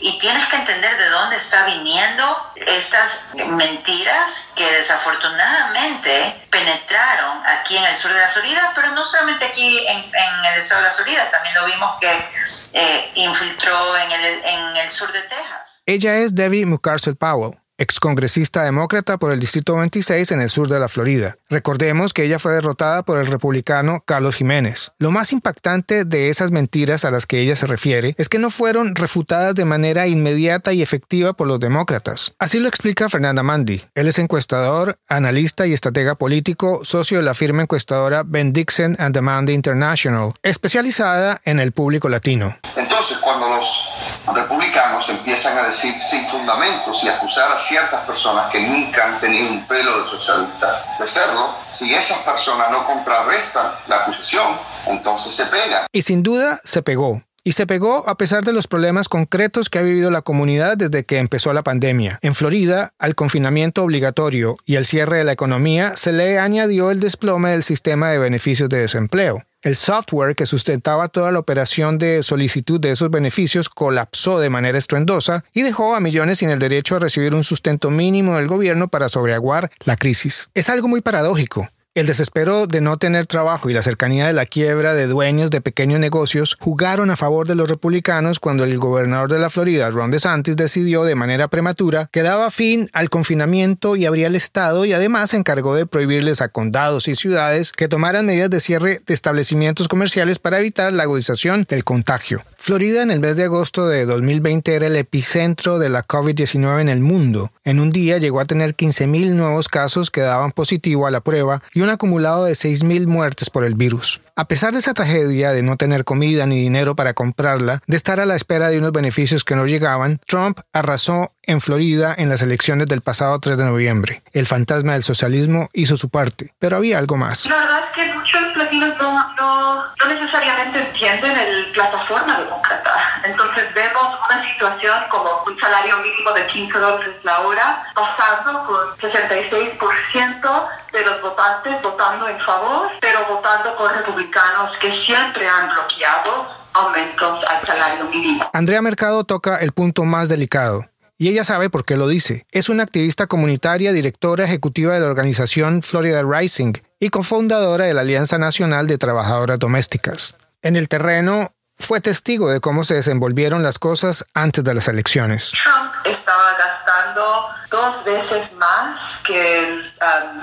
y 0.00 0.18
tienes 0.18 0.44
que 0.46 0.56
entender 0.56 0.98
de 0.98 1.08
dónde 1.08 1.36
está 1.36 1.64
viniendo 1.64 2.52
estas 2.56 3.20
mentiras 3.46 4.48
que 4.56 4.70
desafortunadamente 4.72 6.46
penetraron 6.50 7.46
aquí 7.46 7.76
en 7.76 7.84
el 7.84 7.94
sur 7.94 8.12
de 8.12 8.20
la 8.20 8.28
Florida, 8.28 8.72
pero 8.74 8.88
no 8.88 9.04
solamente 9.04 9.44
aquí 9.44 9.86
en, 9.86 9.98
en 9.98 10.44
el 10.52 10.58
estado 10.58 10.82
de 10.82 10.88
la 10.88 10.94
Florida, 10.94 11.30
también 11.30 11.54
lo 11.54 11.64
vimos 11.64 11.96
que 12.00 12.30
eh, 12.72 13.12
infiltró 13.14 13.96
en 13.98 14.12
el, 14.12 14.44
en 14.44 14.76
el 14.78 14.90
sur 14.90 15.12
de 15.12 15.22
Texas. 15.22 15.75
Ella 15.88 16.16
es 16.16 16.34
Debbie 16.34 16.66
McCarcel 16.66 17.14
Powell, 17.14 17.60
excongresista 17.78 18.62
demócrata 18.62 19.18
por 19.18 19.32
el 19.32 19.40
Distrito 19.40 19.76
26 19.76 20.32
en 20.32 20.40
el 20.40 20.50
sur 20.50 20.68
de 20.68 20.80
la 20.80 20.88
Florida. 20.88 21.36
Recordemos 21.50 22.12
que 22.12 22.24
ella 22.24 22.38
fue 22.38 22.52
derrotada 22.52 23.02
por 23.02 23.18
el 23.18 23.26
republicano 23.26 24.02
Carlos 24.04 24.36
Jiménez. 24.36 24.92
Lo 24.98 25.10
más 25.10 25.32
impactante 25.32 26.04
de 26.04 26.30
esas 26.30 26.50
mentiras 26.50 27.04
a 27.04 27.10
las 27.10 27.26
que 27.26 27.40
ella 27.40 27.56
se 27.56 27.66
refiere 27.66 28.14
es 28.18 28.28
que 28.28 28.38
no 28.38 28.50
fueron 28.50 28.94
refutadas 28.94 29.54
de 29.54 29.64
manera 29.64 30.06
inmediata 30.06 30.72
y 30.72 30.82
efectiva 30.82 31.32
por 31.32 31.46
los 31.46 31.60
demócratas. 31.60 32.34
Así 32.38 32.60
lo 32.60 32.68
explica 32.68 33.10
Fernanda 33.10 33.42
Mandy. 33.42 33.82
Él 33.94 34.08
es 34.08 34.18
encuestador, 34.18 34.98
analista 35.08 35.66
y 35.66 35.72
estratega 35.72 36.14
político, 36.14 36.80
socio 36.84 37.18
de 37.18 37.24
la 37.24 37.34
firma 37.34 37.62
encuestadora 37.62 38.22
Ben 38.24 38.52
Dixon 38.52 38.96
and 38.98 39.18
Mandy 39.20 39.52
International, 39.52 40.32
especializada 40.42 41.40
en 41.44 41.60
el 41.60 41.72
público 41.72 42.08
latino. 42.08 42.56
Entonces, 42.76 43.18
cuando 43.18 43.48
los 43.48 43.88
republicanos 44.34 45.08
empiezan 45.08 45.58
a 45.58 45.68
decir 45.68 45.94
sin 46.00 46.26
fundamentos 46.28 47.02
y 47.04 47.08
acusar 47.08 47.50
a 47.50 47.58
ciertas 47.66 48.04
personas 48.06 48.50
que 48.50 48.60
nunca 48.60 49.06
han 49.06 49.20
tenido 49.20 49.50
un 49.50 49.66
pelo 49.66 50.02
de 50.02 50.08
socialista 50.08 50.84
de 50.98 51.06
serlo, 51.06 51.54
si 51.70 51.94
esas 51.94 52.18
personas 52.18 52.70
no 52.70 52.86
contrarrestan 52.86 53.72
la 53.88 53.96
acusación, 53.96 54.56
entonces 54.86 55.32
se 55.32 55.46
pega. 55.46 55.86
Y 55.92 56.02
sin 56.02 56.22
duda 56.22 56.60
se 56.64 56.82
pegó. 56.82 57.22
Y 57.46 57.52
se 57.52 57.64
pegó 57.64 58.08
a 58.08 58.16
pesar 58.16 58.42
de 58.42 58.52
los 58.52 58.66
problemas 58.66 59.08
concretos 59.08 59.70
que 59.70 59.78
ha 59.78 59.82
vivido 59.82 60.10
la 60.10 60.22
comunidad 60.22 60.76
desde 60.76 61.04
que 61.04 61.18
empezó 61.18 61.52
la 61.52 61.62
pandemia. 61.62 62.18
En 62.22 62.34
Florida, 62.34 62.92
al 62.98 63.14
confinamiento 63.14 63.84
obligatorio 63.84 64.56
y 64.64 64.74
al 64.74 64.84
cierre 64.84 65.18
de 65.18 65.24
la 65.24 65.30
economía 65.30 65.94
se 65.94 66.12
le 66.12 66.40
añadió 66.40 66.90
el 66.90 66.98
desplome 66.98 67.50
del 67.50 67.62
sistema 67.62 68.10
de 68.10 68.18
beneficios 68.18 68.68
de 68.68 68.80
desempleo. 68.80 69.44
El 69.66 69.74
software 69.74 70.36
que 70.36 70.46
sustentaba 70.46 71.08
toda 71.08 71.32
la 71.32 71.40
operación 71.40 71.98
de 71.98 72.22
solicitud 72.22 72.78
de 72.78 72.92
esos 72.92 73.10
beneficios 73.10 73.68
colapsó 73.68 74.38
de 74.38 74.48
manera 74.48 74.78
estruendosa 74.78 75.44
y 75.52 75.62
dejó 75.62 75.96
a 75.96 75.98
millones 75.98 76.38
sin 76.38 76.50
el 76.50 76.60
derecho 76.60 76.94
a 76.94 77.00
recibir 77.00 77.34
un 77.34 77.42
sustento 77.42 77.90
mínimo 77.90 78.36
del 78.36 78.46
gobierno 78.46 78.86
para 78.86 79.08
sobreaguar 79.08 79.68
la 79.84 79.96
crisis. 79.96 80.50
Es 80.54 80.70
algo 80.70 80.86
muy 80.86 81.00
paradójico. 81.00 81.68
El 81.96 82.06
desespero 82.06 82.66
de 82.66 82.82
no 82.82 82.98
tener 82.98 83.26
trabajo 83.26 83.70
y 83.70 83.72
la 83.72 83.82
cercanía 83.82 84.26
de 84.26 84.34
la 84.34 84.44
quiebra 84.44 84.92
de 84.92 85.06
dueños 85.06 85.50
de 85.50 85.62
pequeños 85.62 85.98
negocios 85.98 86.54
jugaron 86.60 87.08
a 87.08 87.16
favor 87.16 87.48
de 87.48 87.54
los 87.54 87.70
republicanos 87.70 88.38
cuando 88.38 88.64
el 88.64 88.76
gobernador 88.76 89.32
de 89.32 89.38
la 89.38 89.48
Florida, 89.48 89.90
Ron 89.90 90.10
DeSantis, 90.10 90.56
decidió 90.56 91.04
de 91.04 91.14
manera 91.14 91.48
prematura 91.48 92.10
que 92.12 92.22
daba 92.22 92.50
fin 92.50 92.90
al 92.92 93.08
confinamiento 93.08 93.96
y 93.96 94.04
abría 94.04 94.26
el 94.26 94.34
Estado 94.34 94.84
y 94.84 94.92
además 94.92 95.30
se 95.30 95.38
encargó 95.38 95.74
de 95.74 95.86
prohibirles 95.86 96.42
a 96.42 96.50
condados 96.50 97.08
y 97.08 97.14
ciudades 97.14 97.72
que 97.72 97.88
tomaran 97.88 98.26
medidas 98.26 98.50
de 98.50 98.60
cierre 98.60 99.00
de 99.06 99.14
establecimientos 99.14 99.88
comerciales 99.88 100.38
para 100.38 100.58
evitar 100.58 100.92
la 100.92 101.04
agudización 101.04 101.64
del 101.66 101.84
contagio. 101.84 102.42
Florida 102.58 103.02
en 103.02 103.10
el 103.10 103.20
mes 103.20 103.36
de 103.36 103.44
agosto 103.44 103.86
de 103.86 104.04
2020 104.04 104.74
era 104.74 104.88
el 104.88 104.96
epicentro 104.96 105.78
de 105.78 105.88
la 105.88 106.06
COVID-19 106.06 106.80
en 106.80 106.88
el 106.90 107.00
mundo. 107.00 107.52
En 107.64 107.80
un 107.80 107.88
día 107.88 108.18
llegó 108.18 108.40
a 108.40 108.44
tener 108.44 108.74
15.000 108.76 109.30
nuevos 109.30 109.68
casos 109.68 110.10
que 110.10 110.20
daban 110.20 110.52
positivo 110.52 111.06
a 111.06 111.10
la 111.10 111.20
prueba 111.20 111.62
y 111.72 111.85
un 111.86 111.92
acumulado 111.92 112.44
de 112.44 112.52
6.000 112.52 113.06
muertes 113.06 113.48
por 113.48 113.64
el 113.64 113.74
virus. 113.74 114.20
A 114.34 114.46
pesar 114.46 114.72
de 114.72 114.80
esa 114.80 114.92
tragedia 114.92 115.52
de 115.52 115.62
no 115.62 115.76
tener 115.76 116.04
comida 116.04 116.44
ni 116.46 116.60
dinero 116.60 116.96
para 116.96 117.14
comprarla, 117.14 117.80
de 117.86 117.96
estar 117.96 118.20
a 118.20 118.26
la 118.26 118.34
espera 118.34 118.68
de 118.68 118.78
unos 118.78 118.92
beneficios 118.92 119.44
que 119.44 119.56
no 119.56 119.66
llegaban, 119.66 120.20
Trump 120.26 120.58
arrasó 120.72 121.32
en 121.42 121.60
Florida 121.60 122.14
en 122.18 122.28
las 122.28 122.42
elecciones 122.42 122.88
del 122.88 123.02
pasado 123.02 123.38
3 123.38 123.56
de 123.56 123.64
noviembre. 123.64 124.22
El 124.32 124.46
fantasma 124.46 124.94
del 124.94 125.04
socialismo 125.04 125.68
hizo 125.72 125.96
su 125.96 126.10
parte, 126.10 126.52
pero 126.58 126.76
había 126.76 126.98
algo 126.98 127.16
más. 127.16 127.46
La 127.46 127.56
verdad 127.56 127.80
es 127.88 127.94
que 127.94 128.14
muchos 128.14 128.56
latinos 128.56 128.94
no, 128.98 129.34
no, 129.36 129.84
necesariamente 130.08 130.80
entienden 130.80 131.38
el 131.38 131.66
plataforma 131.72 132.38
demócrata. 132.40 132.85
Entonces 133.26 133.74
vemos 133.74 134.18
una 134.24 134.52
situación 134.52 134.94
como 135.10 135.42
un 135.46 135.58
salario 135.58 135.96
mínimo 135.98 136.32
de 136.32 136.46
15 136.46 136.78
dólares 136.78 137.16
la 137.22 137.40
hora, 137.40 137.84
pasando 137.94 138.64
con 138.66 139.10
66% 139.10 140.68
de 140.92 141.02
los 141.04 141.20
votantes 141.20 141.82
votando 141.82 142.28
en 142.28 142.38
favor, 142.40 142.90
pero 143.00 143.26
votando 143.28 143.76
por 143.76 143.92
republicanos 143.92 144.76
que 144.80 144.90
siempre 145.04 145.48
han 145.48 145.70
bloqueado 145.70 146.46
aumentos 146.72 147.44
al 147.48 147.66
salario 147.66 148.04
mínimo. 148.04 148.48
Andrea 148.52 148.82
Mercado 148.82 149.24
toca 149.24 149.56
el 149.56 149.72
punto 149.72 150.04
más 150.04 150.28
delicado. 150.28 150.84
Y 151.18 151.28
ella 151.28 151.44
sabe 151.44 151.70
por 151.70 151.86
qué 151.86 151.96
lo 151.96 152.08
dice. 152.08 152.46
Es 152.50 152.68
una 152.68 152.82
activista 152.82 153.26
comunitaria, 153.26 153.92
directora 153.92 154.44
ejecutiva 154.44 154.92
de 154.92 155.00
la 155.00 155.06
organización 155.06 155.82
Florida 155.82 156.22
Rising 156.22 156.74
y 157.00 157.08
cofundadora 157.08 157.86
de 157.86 157.94
la 157.94 158.02
Alianza 158.02 158.36
Nacional 158.36 158.86
de 158.86 158.98
Trabajadoras 158.98 159.58
Domésticas. 159.58 160.36
En 160.60 160.76
el 160.76 160.88
terreno, 160.88 161.52
fue 161.78 162.00
testigo 162.00 162.48
de 162.48 162.60
cómo 162.60 162.84
se 162.84 162.94
desenvolvieron 162.94 163.62
las 163.62 163.78
cosas 163.78 164.24
antes 164.34 164.64
de 164.64 164.74
las 164.74 164.88
elecciones. 164.88 165.52
Trump 165.62 165.92
estaba 166.04 166.56
gastando 166.58 167.48
dos 167.70 168.04
veces 168.04 168.52
más 168.54 168.98
que, 169.24 169.82
um, 170.00 170.40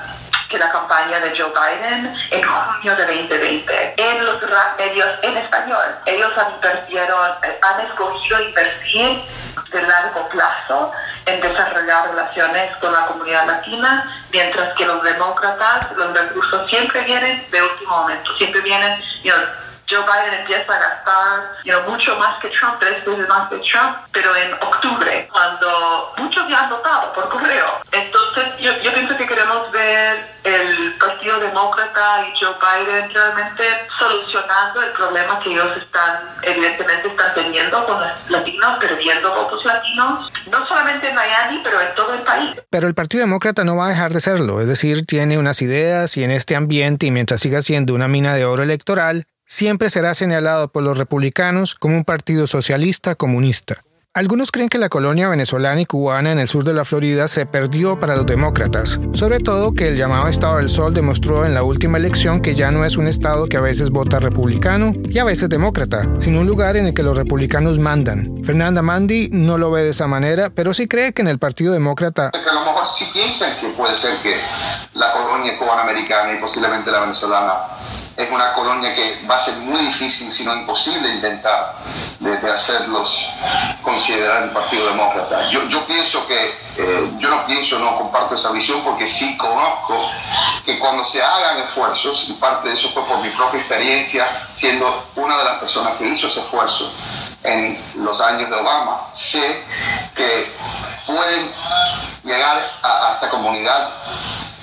que 0.50 0.58
la 0.58 0.72
campaña 0.72 1.20
de 1.20 1.30
Joe 1.38 1.52
Biden 1.52 2.16
en 2.32 2.44
junio 2.44 2.96
de 2.96 3.06
2020 3.06 3.94
en 3.98 4.26
los 4.26 4.42
medios 4.78 5.10
en 5.24 5.38
español. 5.38 5.86
Ellos 6.06 6.32
han, 6.38 6.54
han 7.62 7.86
escogido 7.88 8.42
invertir 8.42 9.20
de 9.72 9.82
largo 9.82 10.30
plazo 10.30 10.92
en 11.26 11.42
desarrollar 11.42 12.10
relaciones 12.10 12.76
con 12.78 12.94
la 12.94 13.06
comunidad 13.08 13.48
latina, 13.48 14.06
mientras 14.32 14.74
que 14.76 14.86
los 14.86 15.02
demócratas, 15.04 15.92
los 15.96 16.14
recursos 16.14 16.70
siempre 16.70 17.02
vienen 17.02 17.46
de 17.52 17.62
último 17.62 17.98
momento, 17.98 18.36
siempre 18.38 18.62
vienen, 18.62 19.02
Joe 19.94 20.04
Biden 20.04 20.40
empieza 20.40 20.74
a 20.74 20.80
gastar 20.80 21.84
mucho 21.88 22.16
más 22.18 22.40
que 22.40 22.50
Trump, 22.50 22.80
tres 22.80 23.06
veces 23.06 23.30
más 23.30 23.48
que 23.50 23.58
Trump, 23.58 23.98
pero 24.12 24.36
en 24.36 24.54
octubre, 24.54 25.30
cuando 25.32 26.14
muchos 26.18 26.50
ya 26.50 26.64
han 26.64 26.70
votado 26.70 27.14
por 27.14 27.30
correo. 27.30 27.80
Entonces, 27.92 28.44
yo, 28.60 28.72
yo 28.82 28.92
pienso 28.94 29.16
que 29.16 29.28
queremos 29.28 29.72
ver 29.72 30.34
el 30.44 30.94
Partido 31.00 31.40
Demócrata 31.40 32.28
y 32.28 32.40
Joe 32.40 32.56
Biden 32.60 33.14
realmente 33.14 33.64
solucionando 33.98 34.82
el 34.82 34.90
problema 34.94 35.40
que 35.40 35.52
ellos 35.52 35.78
están, 35.78 36.22
evidentemente, 36.42 37.08
están 37.10 37.34
teniendo 37.36 37.86
con 37.86 38.00
los 38.00 38.30
latinos, 38.30 38.80
perdiendo 38.80 39.34
votos 39.34 39.64
latinos, 39.64 40.32
no 40.50 40.68
solamente 40.68 41.10
en 41.10 41.16
Miami, 41.16 41.62
pero 41.64 41.80
en 41.80 41.94
todo 41.96 42.14
el 42.16 42.22
país. 42.22 42.60
Pero 42.70 42.88
el 42.88 42.96
Partido 42.96 43.22
Demócrata 43.22 43.64
no 43.64 43.78
va 43.78 43.86
a 43.86 43.90
dejar 43.90 44.12
de 44.12 44.20
serlo, 44.20 44.60
es 44.60 44.68
decir, 44.68 45.06
tiene 45.06 45.38
unas 45.38 45.62
ideas 45.62 46.18
y 46.18 46.24
en 46.24 46.32
este 46.32 46.56
ambiente 46.56 47.06
y 47.06 47.12
mientras 47.12 47.40
siga 47.40 47.62
siendo 47.62 47.94
una 47.94 48.08
mina 48.08 48.34
de 48.34 48.46
oro 48.46 48.64
electoral, 48.64 49.28
siempre 49.54 49.92
será 49.92 50.16
señalado 50.16 50.70
por 50.70 50.82
los 50.82 50.98
republicanos 50.98 51.76
como 51.76 51.96
un 51.96 52.06
partido 52.06 52.48
socialista 52.48 53.14
comunista. 53.14 53.84
Algunos 54.16 54.52
creen 54.52 54.68
que 54.68 54.80
la 54.80 54.90
colonia 54.90 55.30
venezolana 55.30 55.80
y 55.80 55.86
cubana 55.86 56.32
en 56.32 56.40
el 56.40 56.48
sur 56.48 56.64
de 56.64 56.74
la 56.74 56.86
Florida 56.86 57.28
se 57.28 57.46
perdió 57.46 58.00
para 58.00 58.16
los 58.16 58.26
demócratas, 58.26 59.00
sobre 59.14 59.40
todo 59.40 59.74
que 59.74 59.90
el 59.90 59.96
llamado 59.96 60.28
Estado 60.28 60.58
del 60.58 60.70
Sol 60.70 60.96
demostró 60.96 61.46
en 61.46 61.54
la 61.54 61.62
última 61.62 62.00
elección 62.00 62.42
que 62.42 62.56
ya 62.56 62.72
no 62.72 62.84
es 62.84 62.98
un 62.98 63.06
estado 63.06 63.46
que 63.46 63.58
a 63.58 63.62
veces 63.62 63.92
vota 63.92 64.20
republicano 64.20 64.92
y 65.08 65.20
a 65.20 65.24
veces 65.24 65.50
demócrata, 65.50 66.10
sino 66.18 66.40
un 66.40 66.48
lugar 66.48 66.76
en 66.76 66.88
el 66.88 66.96
que 66.96 67.04
los 67.04 67.16
republicanos 67.16 67.78
mandan. 67.78 68.44
Fernanda 68.44 68.82
Mandy 68.82 69.30
no 69.32 69.60
lo 69.60 69.70
ve 69.70 69.84
de 69.84 69.92
esa 69.92 70.08
manera, 70.08 70.50
pero 70.50 70.74
sí 70.74 70.88
cree 70.88 71.14
que 71.14 71.22
en 71.22 71.28
el 71.28 71.38
Partido 71.38 71.74
Demócrata... 71.74 72.32
A 72.34 72.54
lo 72.54 72.62
mejor 72.62 72.90
sí 72.90 73.06
piensan 73.14 73.56
que 73.62 73.68
puede 73.68 73.96
ser 73.96 74.18
que 74.24 74.36
la 74.96 75.12
colonia 75.12 75.60
cubana-americana 75.60 76.34
y 76.34 76.42
posiblemente 76.42 76.90
la 76.90 77.02
venezolana 77.02 77.54
es 78.16 78.30
una 78.30 78.54
colonia 78.54 78.94
que 78.94 79.26
va 79.30 79.38
a 79.38 79.40
ser 79.40 79.56
muy 79.56 79.80
difícil, 79.80 80.32
si 80.32 80.44
no 80.44 80.54
imposible, 80.54 81.10
intentar 81.10 81.76
de, 82.20 82.52
hacerlos 82.52 83.28
considerar 83.82 84.44
el 84.44 84.50
Partido 84.52 84.88
Demócrata. 84.88 85.50
Yo, 85.50 85.68
yo 85.68 85.86
pienso 85.86 86.26
que, 86.28 86.46
eh, 86.78 87.12
yo 87.18 87.30
no 87.30 87.46
pienso, 87.48 87.80
no 87.80 87.98
comparto 87.98 88.36
esa 88.36 88.52
visión 88.52 88.82
porque 88.84 89.08
sí 89.08 89.36
conozco 89.38 90.10
que 90.66 90.78
cuando 90.78 91.04
se 91.04 91.22
hagan 91.22 91.60
esfuerzos, 91.60 92.30
y 92.30 92.34
parte 92.34 92.70
de 92.70 92.76
eso 92.76 92.90
fue 92.90 93.04
por 93.06 93.20
mi 93.20 93.30
propia 93.32 93.60
experiencia, 93.60 94.28
siendo 94.54 95.08
una 95.16 95.38
de 95.38 95.44
las 95.46 95.56
personas 95.56 95.94
que 95.98 96.08
hizo 96.08 96.28
ese 96.28 96.40
esfuerzo 96.40 96.94
en 97.42 97.78
los 97.96 98.22
años 98.22 98.50
de 98.50 98.56
Obama, 98.56 99.08
sé 99.14 99.64
que 100.16 100.54
pueden 101.08 101.52
llegar 102.24 102.72
a 102.84 103.14
esta 103.16 103.30
comunidad 103.30 103.90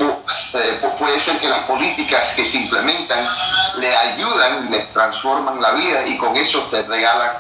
eh, 0.05 0.81
puede 0.99 1.21
ser 1.21 1.39
que 1.39 1.49
las 1.49 1.65
políticas 1.65 2.33
que 2.35 2.45
se 2.45 2.59
implementan 2.59 3.27
le 3.79 3.97
ayudan, 3.97 4.71
le 4.71 4.81
transforman 4.93 5.61
la 5.61 5.73
vida 5.73 6.07
y 6.07 6.17
con 6.17 6.37
eso 6.37 6.61
te 6.71 6.83
regalan 6.83 7.31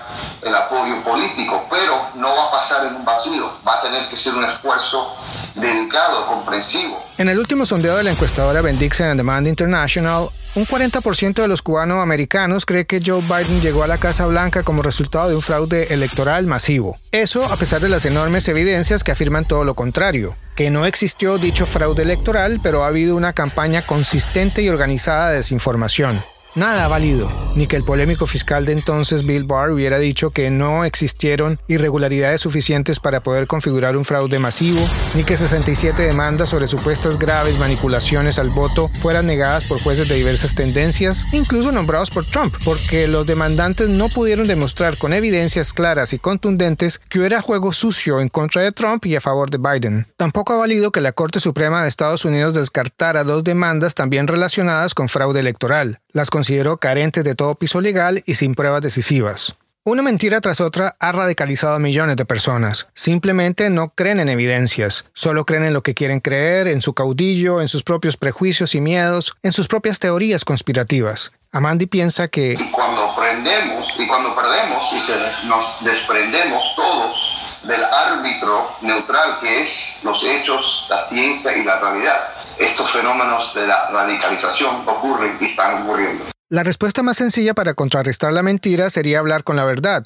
el 0.43 0.55
apoyo 0.55 1.03
político, 1.03 1.67
pero 1.71 2.09
no 2.15 2.35
va 2.35 2.45
a 2.45 2.51
pasar 2.51 2.87
en 2.87 2.97
un 2.97 3.05
vacío, 3.05 3.53
va 3.67 3.75
a 3.75 3.83
tener 3.83 4.09
que 4.09 4.17
ser 4.17 4.35
un 4.35 4.45
esfuerzo 4.45 5.17
dedicado, 5.55 6.27
comprensivo. 6.27 7.03
En 7.19 7.29
el 7.29 7.39
último 7.39 7.67
sondeo 7.67 7.97
de 7.97 8.05
la 8.05 8.11
encuestadora 8.11 8.63
Bendixen 8.63 9.07
and 9.07 9.19
Demand 9.19 9.47
International, 9.47 10.29
un 10.55 10.67
40% 10.67 11.35
de 11.35 11.49
los 11.49 11.63
cubanoamericanos 11.63 12.67
cree 12.67 12.87
que 12.87 13.01
Joe 13.05 13.23
Biden 13.23 13.61
llegó 13.61 13.85
a 13.85 13.87
la 13.87 13.99
Casa 13.99 14.27
Blanca 14.27 14.63
como 14.63 14.83
resultado 14.83 15.29
de 15.29 15.37
un 15.37 15.43
fraude 15.43 15.93
electoral 15.95 16.47
masivo. 16.47 16.99
Eso 17.13 17.45
a 17.45 17.57
pesar 17.57 17.81
de 17.81 17.89
las 17.89 18.05
enormes 18.05 18.49
evidencias 18.49 19.05
que 19.05 19.13
afirman 19.13 19.45
todo 19.45 19.65
lo 19.65 19.75
contrario, 19.75 20.35
que 20.57 20.71
no 20.71 20.87
existió 20.87 21.39
dicho 21.39 21.67
fraude 21.67 22.03
electoral, 22.03 22.61
pero 22.63 22.83
ha 22.83 22.89
habido 22.89 23.17
una 23.17 23.33
campaña 23.33 23.83
consistente 23.83 24.63
y 24.63 24.69
organizada 24.69 25.31
de 25.31 25.37
desinformación. 25.37 26.21
Nada 26.61 26.85
ha 26.85 26.89
valido, 26.89 27.27
ni 27.57 27.67
que 27.67 27.77
el 27.77 27.85
polémico 27.85 28.27
fiscal 28.27 28.67
de 28.67 28.73
entonces 28.73 29.25
Bill 29.25 29.45
Barr 29.45 29.71
hubiera 29.71 29.99
dicho 29.99 30.29
que 30.29 30.51
no 30.51 30.85
existieron 30.85 31.59
irregularidades 31.69 32.43
suficientes 32.43 33.01
para 33.01 33.23
poder 33.23 33.47
configurar 33.47 33.97
un 33.97 34.05
fraude 34.05 34.39
masivo, 34.39 34.87
ni 35.15 35.25
que 35.25 35.39
67 35.39 36.03
demandas 36.03 36.51
sobre 36.51 36.69
supuestas 36.69 37.19
graves 37.19 37.59
manipulaciones 37.59 38.39
al 38.39 38.51
voto 38.51 38.89
fueran 38.89 39.25
negadas 39.25 39.65
por 39.65 39.81
jueces 39.81 40.07
de 40.11 40.17
diversas 40.17 40.55
tendencias, 40.55 41.25
incluso 41.33 41.73
nombrados 41.73 42.11
por 42.11 42.27
Trump, 42.27 42.55
porque 42.63 43.09
los 43.09 43.27
demandantes 43.27 43.89
no 43.89 44.11
pudieron 44.11 44.47
demostrar 44.47 44.99
con 44.99 45.15
evidencias 45.15 45.73
claras 45.73 46.13
y 46.13 46.19
contundentes 46.19 46.99
que 46.99 47.21
hubiera 47.21 47.41
juego 47.41 47.73
sucio 47.73 48.21
en 48.21 48.29
contra 48.29 48.61
de 48.61 48.73
Trump 48.73 49.07
y 49.07 49.17
a 49.17 49.23
favor 49.23 49.49
de 49.49 49.57
Biden. 49.57 50.07
Tampoco 50.19 50.53
ha 50.53 50.59
valido 50.59 50.91
que 50.91 51.01
la 51.01 51.13
Corte 51.13 51.41
Suprema 51.41 51.83
de 51.83 51.89
Estados 51.89 52.27
Unidos 52.27 52.53
descartara 52.53 53.25
dos 53.25 53.45
demandas 53.45 53.95
también 53.95 54.27
relacionadas 54.27 54.93
con 54.93 55.09
fraude 55.09 55.41
electoral. 55.41 56.01
Las 56.13 56.31
consideró 56.31 56.79
carentes 56.79 57.25
de 57.25 57.35
todo 57.35 57.55
piso 57.55 57.81
legal 57.81 58.23
y 58.27 58.35
sin 58.35 58.55
pruebas 58.55 58.83
decisivas. 58.83 59.55
Una 59.83 60.03
mentira 60.03 60.43
tras 60.43 60.61
otra 60.61 60.95
ha 61.01 61.11
radicalizado 61.11 61.75
a 61.75 61.79
millones 61.79 62.17
de 62.17 62.27
personas. 62.27 62.89
Simplemente 62.93 63.71
no 63.71 63.89
creen 63.89 64.21
en 64.21 64.29
evidencias, 64.29 65.11
solo 65.15 65.47
creen 65.47 65.65
en 65.65 65.73
lo 65.73 65.83
que 65.83 65.95
quieren 65.95 66.21
creer, 66.21 66.69
en 66.69 66.83
su 66.83 66.93
caudillo, 66.93 67.63
en 67.63 67.69
sus 67.69 67.83
propios 67.83 68.19
prejuicios 68.19 68.75
y 68.75 68.81
miedos, 68.83 69.35
en 69.43 69.53
sus 69.53 69.69
propias 69.69 69.99
teorías 69.99 70.45
conspirativas. 70.45 71.33
Amandi 71.51 71.87
piensa 71.87 72.29
que 72.29 72.59
cuando 72.73 73.17
prendemos 73.17 73.95
y 73.99 74.07
cuando 74.07 74.37
perdemos 74.37 74.93
y 74.93 75.01
se, 75.01 75.15
nos 75.47 75.83
desprendemos 75.83 76.75
todos 76.77 77.41
del 77.65 77.83
árbitro 77.83 78.77
neutral 78.83 79.39
que 79.41 79.63
es 79.63 79.95
los 80.03 80.23
hechos, 80.25 80.87
la 80.91 80.99
ciencia 80.99 81.57
y 81.57 81.65
la 81.65 81.79
realidad, 81.81 82.29
estos 82.61 82.93
fenómenos 82.93 83.55
de 83.55 83.67
la 83.67 83.91
radicalización 83.91 84.83
ocurren 84.87 85.37
y 85.41 85.47
están 85.47 85.83
ocurriendo. 85.83 86.25
La 86.49 86.63
respuesta 86.63 87.03
más 87.03 87.17
sencilla 87.17 87.55
para 87.55 87.75
contrarrestar 87.75 88.33
la 88.33 88.43
mentira 88.43 88.91
sería 88.91 89.19
hablar 89.19 89.45
con 89.45 89.57
la 89.57 89.65
verdad, 89.65 90.05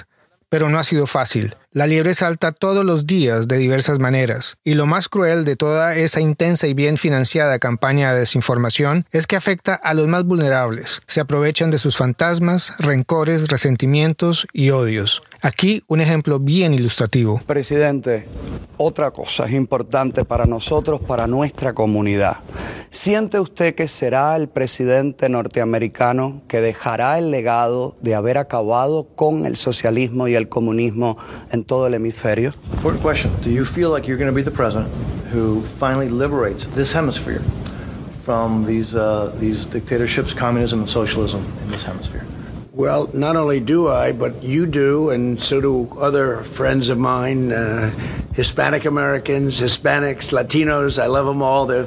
pero 0.49 0.69
no 0.69 0.79
ha 0.79 0.85
sido 0.85 1.07
fácil. 1.07 1.55
La 1.77 1.89
liebre 1.89 2.15
salta 2.15 2.53
todos 2.53 2.85
los 2.85 3.05
días 3.05 3.49
de 3.49 3.59
diversas 3.59 3.99
maneras, 3.99 4.59
y 4.63 4.75
lo 4.75 4.87
más 4.87 5.09
cruel 5.09 5.45
de 5.45 5.57
toda 5.57 5.97
esa 5.97 6.21
intensa 6.21 6.69
y 6.69 6.73
bien 6.73 6.99
financiada 6.99 7.59
campaña 7.59 8.13
de 8.13 8.21
desinformación 8.21 9.07
es 9.11 9.27
que 9.27 9.35
afecta 9.35 9.75
a 9.75 9.93
los 9.93 10.07
más 10.07 10.23
vulnerables. 10.23 11.03
Se 11.07 11.21
aprovechan 11.21 11.73
de 11.73 11.79
sus 11.79 11.97
fantasmas, 11.97 12.75
rencores, 12.79 13.49
resentimientos 13.49 14.47
y 14.53 14.71
odios. 14.71 15.25
Aquí 15.43 15.83
un 15.89 16.01
ejemplo 16.01 16.39
bien 16.39 16.75
ilustrativo. 16.75 17.41
Presidente, 17.45 18.29
otra 18.77 19.11
cosa 19.11 19.47
es 19.47 19.53
importante 19.53 20.25
para 20.25 20.47
nosotros, 20.47 21.01
para 21.01 21.27
nuestra 21.27 21.73
comunidad. 21.73 22.37
¿Siente 22.91 23.41
usted 23.41 23.75
que 23.75 23.89
será 23.89 24.37
el 24.37 24.49
presidente 24.49 25.29
norteamericano 25.29 26.43
que 26.47 26.61
dejará 26.61 27.19
el 27.19 27.33
legado 27.33 27.97
de 28.01 28.15
haber 28.15 28.39
acabado 28.39 29.09
con 29.17 29.47
el 29.47 29.57
socialismo 29.57 30.29
y 30.29 30.37
el 30.37 30.49
comunismo 30.49 31.17
en 31.51 31.64
todo 31.67 31.87
el 31.87 31.95
hemisferio? 31.95 32.53
Important 32.73 33.03
question. 33.03 33.31
Do 33.43 33.51
you 33.51 33.65
feel 33.65 33.91
like 33.91 34.07
you're 34.07 34.19
going 34.19 34.31
to 34.31 34.35
be 34.35 34.43
the 34.43 34.51
president 34.51 34.93
who 35.33 35.63
finally 35.63 36.09
liberates 36.09 36.65
this 36.75 36.93
hemisphere 36.93 37.41
from 38.25 38.65
these 38.65 38.95
uh, 38.95 39.35
these 39.39 39.65
dictatorships, 39.65 40.33
communism, 40.33 40.81
and 40.81 40.89
socialism 40.89 41.45
in 41.63 41.71
this 41.71 41.85
hemisphere? 41.85 42.25
Well, 42.73 43.09
not 43.15 43.37
only 43.37 43.61
do 43.61 43.87
I, 43.89 44.11
but 44.11 44.43
you 44.43 44.67
do, 44.67 45.11
and 45.11 45.41
so 45.41 45.61
do 45.61 45.97
other 45.97 46.43
friends 46.43 46.89
of 46.89 46.99
mine, 46.99 47.53
uh, 47.53 47.91
Hispanic 48.35 48.85
Americans, 48.85 49.61
Hispanics, 49.61 50.33
Latinos. 50.33 51.01
I 51.01 51.07
love 51.07 51.27
them 51.27 51.41
all. 51.41 51.67
They're, 51.67 51.87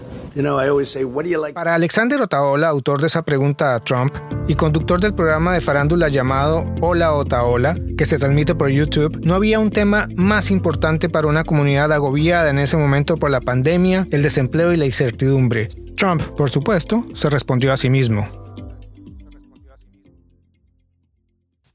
Para 1.53 1.75
Alexander 1.75 2.21
Otaola, 2.21 2.67
autor 2.67 3.01
de 3.01 3.07
esa 3.07 3.23
pregunta 3.23 3.73
a 3.73 3.79
Trump 3.79 4.13
y 4.47 4.53
conductor 4.53 4.99
del 4.99 5.15
programa 5.15 5.53
de 5.53 5.61
farándula 5.61 6.09
llamado 6.09 6.63
Hola 6.79 7.13
Otaola, 7.13 7.75
que 7.97 8.05
se 8.05 8.17
transmite 8.17 8.53
por 8.53 8.69
YouTube, 8.69 9.19
no 9.23 9.33
había 9.33 9.59
un 9.59 9.71
tema 9.71 10.07
más 10.15 10.51
importante 10.51 11.09
para 11.09 11.27
una 11.27 11.43
comunidad 11.43 11.91
agobiada 11.91 12.49
en 12.51 12.59
ese 12.59 12.77
momento 12.77 13.17
por 13.17 13.31
la 13.31 13.41
pandemia, 13.41 14.07
el 14.11 14.21
desempleo 14.21 14.71
y 14.73 14.77
la 14.77 14.85
incertidumbre. 14.85 15.69
Trump, 15.95 16.21
por 16.37 16.49
supuesto, 16.51 17.03
se 17.13 17.29
respondió 17.29 17.73
a 17.73 17.77
sí 17.77 17.89
mismo. 17.89 18.46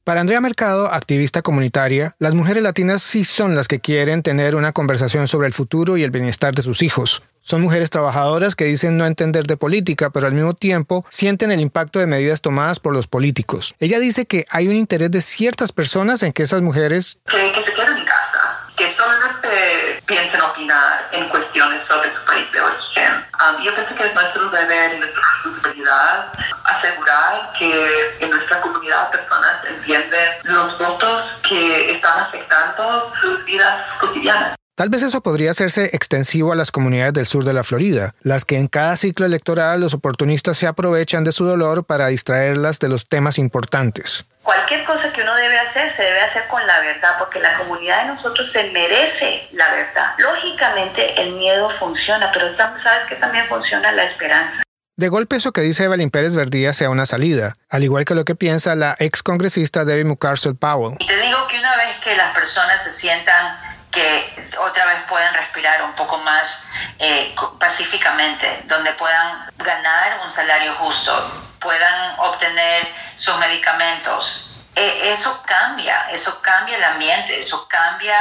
Para 0.05 0.21
Andrea 0.21 0.41
Mercado, 0.41 0.93
activista 0.93 1.43
comunitaria, 1.43 2.17
las 2.19 2.35
mujeres 2.35 2.65
latinas 2.65 3.05
sí 3.05 3.23
son 3.23 3.55
las 3.55 3.69
que 3.69 3.79
quieren 3.79 4.25
tener 4.25 4.57
una 4.57 4.73
conversación 4.73 5.29
sobre 5.29 5.47
el 5.47 5.53
futuro 5.53 5.97
y 5.97 6.03
el 6.03 6.11
bienestar 6.11 6.57
de 6.57 6.65
sus 6.65 6.83
hijos. 6.83 7.23
Son 7.41 7.63
mujeres 7.63 7.91
trabajadoras 7.91 8.57
que 8.57 8.65
dicen 8.65 8.97
no 8.97 9.07
entender 9.07 9.45
de 9.45 9.57
política, 9.57 10.11
pero 10.11 10.27
al 10.27 10.35
mismo 10.35 10.55
tiempo 10.55 11.07
sienten 11.09 11.53
el 11.53 11.61
impacto 11.61 12.01
de 12.01 12.09
medidas 12.09 12.41
tomadas 12.41 12.81
por 12.81 12.93
los 12.93 13.07
políticos. 13.07 13.77
Ella 13.79 14.01
dice 14.01 14.27
que 14.27 14.45
hay 14.51 14.67
un 14.67 14.75
interés 14.75 15.13
de 15.13 15.23
ciertas 15.23 15.71
personas 15.71 16.25
en 16.25 16.33
que 16.33 16.43
esas 16.43 16.63
mujeres 16.63 17.21
se 17.25 17.37
queden 17.73 17.99
en 17.99 18.05
casa, 18.05 18.59
que 18.77 18.97
solamente 18.99 20.03
piensen 20.05 20.41
opinar 20.41 21.11
en 21.13 21.29
cuestiones 21.29 21.81
sobre 21.87 22.09
su 22.13 22.25
país 22.27 22.47
de 22.53 22.61
origen. 22.61 23.32
Um, 23.43 23.61
yo 23.63 23.75
pienso 23.75 23.95
que 23.95 24.05
es 24.05 24.15
nuestro 24.15 24.49
deber 24.51 24.95
y 24.95 24.99
nuestra 25.01 25.23
responsabilidad 25.35 26.33
asegurar 26.65 27.53
que 27.59 27.89
en 28.21 28.31
nuestra 28.31 28.61
comunidad 28.61 29.11
personas 29.11 29.65
entienden 29.69 30.29
los 30.45 30.79
votos 30.79 31.25
que 31.49 31.93
están 31.93 32.21
afectando 32.21 33.13
sus 33.21 33.45
vidas 33.45 33.85
cotidianas. 33.99 34.55
Tal 34.77 34.91
vez 34.91 35.03
eso 35.03 35.23
podría 35.23 35.51
hacerse 35.51 35.91
extensivo 35.93 36.53
a 36.53 36.57
las 36.57 36.71
comunidades 36.71 37.15
del 37.15 37.27
sur 37.27 37.45
de 37.45 37.53
la 37.53 37.65
Florida, 37.65 38.15
las 38.23 38.45
que 38.45 38.59
en 38.59 38.69
cada 38.69 38.97
ciclo 38.97 39.27
electoral 39.27 39.81
los 39.81 39.95
oportunistas 39.95 40.57
se 40.57 40.67
aprovechan 40.67 41.25
de 41.25 41.33
su 41.33 41.45
dolor 41.45 41.85
para 41.85 42.09
distraerlas 42.09 42.79
de 42.79 42.89
los 42.89 43.09
temas 43.09 43.39
importantes. 43.39 44.27
Cualquier 44.43 44.85
cosa 44.85 45.13
que 45.13 45.23
uno 45.23 45.35
debe 45.37 45.59
hacer 45.59 45.95
se 45.97 46.03
debe 46.03 46.21
hacer 46.21 46.47
con 46.49 46.67
la 46.67 46.81
verdad, 46.81 47.17
porque 47.19 47.41
la 47.41 47.57
comunidad 47.59 48.03
de 48.03 48.09
nosotros 48.09 48.51
se 48.53 48.65
merece 48.71 49.49
la 49.53 49.71
verdad. 49.71 50.15
Lógicamente 50.19 51.21
el 51.23 51.33
miedo 51.33 51.71
funciona, 51.79 52.31
pero 52.33 52.55
sabes 52.57 53.07
que 53.09 53.15
también 53.17 53.47
funciona 53.47 53.93
la 53.93 54.05
esperanza. 54.05 54.63
De 54.97 55.09
golpe 55.09 55.37
eso 55.37 55.53
que 55.53 55.63
dice 55.63 55.85
Evelyn 55.85 56.11
Pérez 56.11 56.35
Verdía 56.35 56.75
sea 56.75 56.91
una 56.91 57.07
salida, 57.07 57.55
al 57.71 57.83
igual 57.83 58.05
que 58.05 58.15
lo 58.15 58.25
que 58.25 58.35
piensa 58.35 58.75
la 58.75 58.95
ex 58.99 59.23
congresista 59.23 59.85
Debbie 59.85 60.05
McCarcel 60.05 60.57
Powell. 60.57 60.97
Y 60.99 61.07
te 61.07 61.17
digo 61.17 61.47
que 61.47 61.59
una 61.59 61.77
vez 61.77 61.97
que 61.99 62.15
las 62.15 62.35
personas 62.35 62.83
se 62.83 62.91
sientan 62.91 63.59
que 63.91 64.51
otra 64.59 64.85
vez 64.87 64.97
pueden 65.09 65.33
respirar 65.35 65.83
un 65.85 65.95
poco 65.95 66.19
más 66.19 66.67
eh, 66.99 67.35
pacíficamente, 67.59 68.65
donde 68.67 68.93
puedan 68.93 69.47
ganar 69.59 70.21
un 70.25 70.31
salario 70.31 70.75
justo, 70.75 71.52
puedan 71.63 72.19
obtener 72.19 72.89
sus 73.15 73.37
medicamentos. 73.39 74.49
Eh, 74.75 75.11
eso 75.13 75.43
cambia, 75.45 76.09
eso 76.11 76.41
cambia 76.41 76.77
el 76.77 76.85
ambiente, 76.85 77.39
eso 77.39 77.69
cambia, 77.69 78.17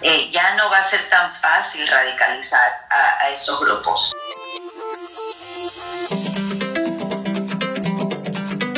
eh, 0.00 0.28
ya 0.30 0.54
no 0.56 0.68
va 0.68 0.78
a 0.78 0.84
ser 0.84 1.08
tan 1.08 1.32
fácil 1.32 1.86
radicalizar 1.86 2.86
a, 2.90 3.24
a 3.24 3.28
estos 3.28 3.60
grupos. 3.60 4.12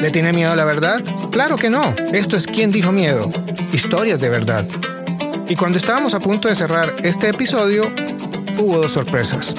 ¿Le 0.04 0.10
tiene 0.10 0.34
miedo 0.34 0.54
la 0.54 0.66
verdad? 0.66 1.00
Claro 1.32 1.56
que 1.56 1.70
no. 1.70 1.94
Esto 2.12 2.36
es 2.36 2.46
¿Quién 2.46 2.70
dijo 2.70 2.92
miedo? 2.92 3.30
Historias 3.72 4.20
de 4.20 4.28
verdad. 4.28 4.66
Y 5.48 5.56
cuando 5.56 5.78
estábamos 5.78 6.12
a 6.12 6.20
punto 6.20 6.48
de 6.48 6.54
cerrar 6.54 6.94
este 7.02 7.30
episodio, 7.30 7.84
hubo 8.58 8.76
dos 8.76 8.92
sorpresas. 8.92 9.54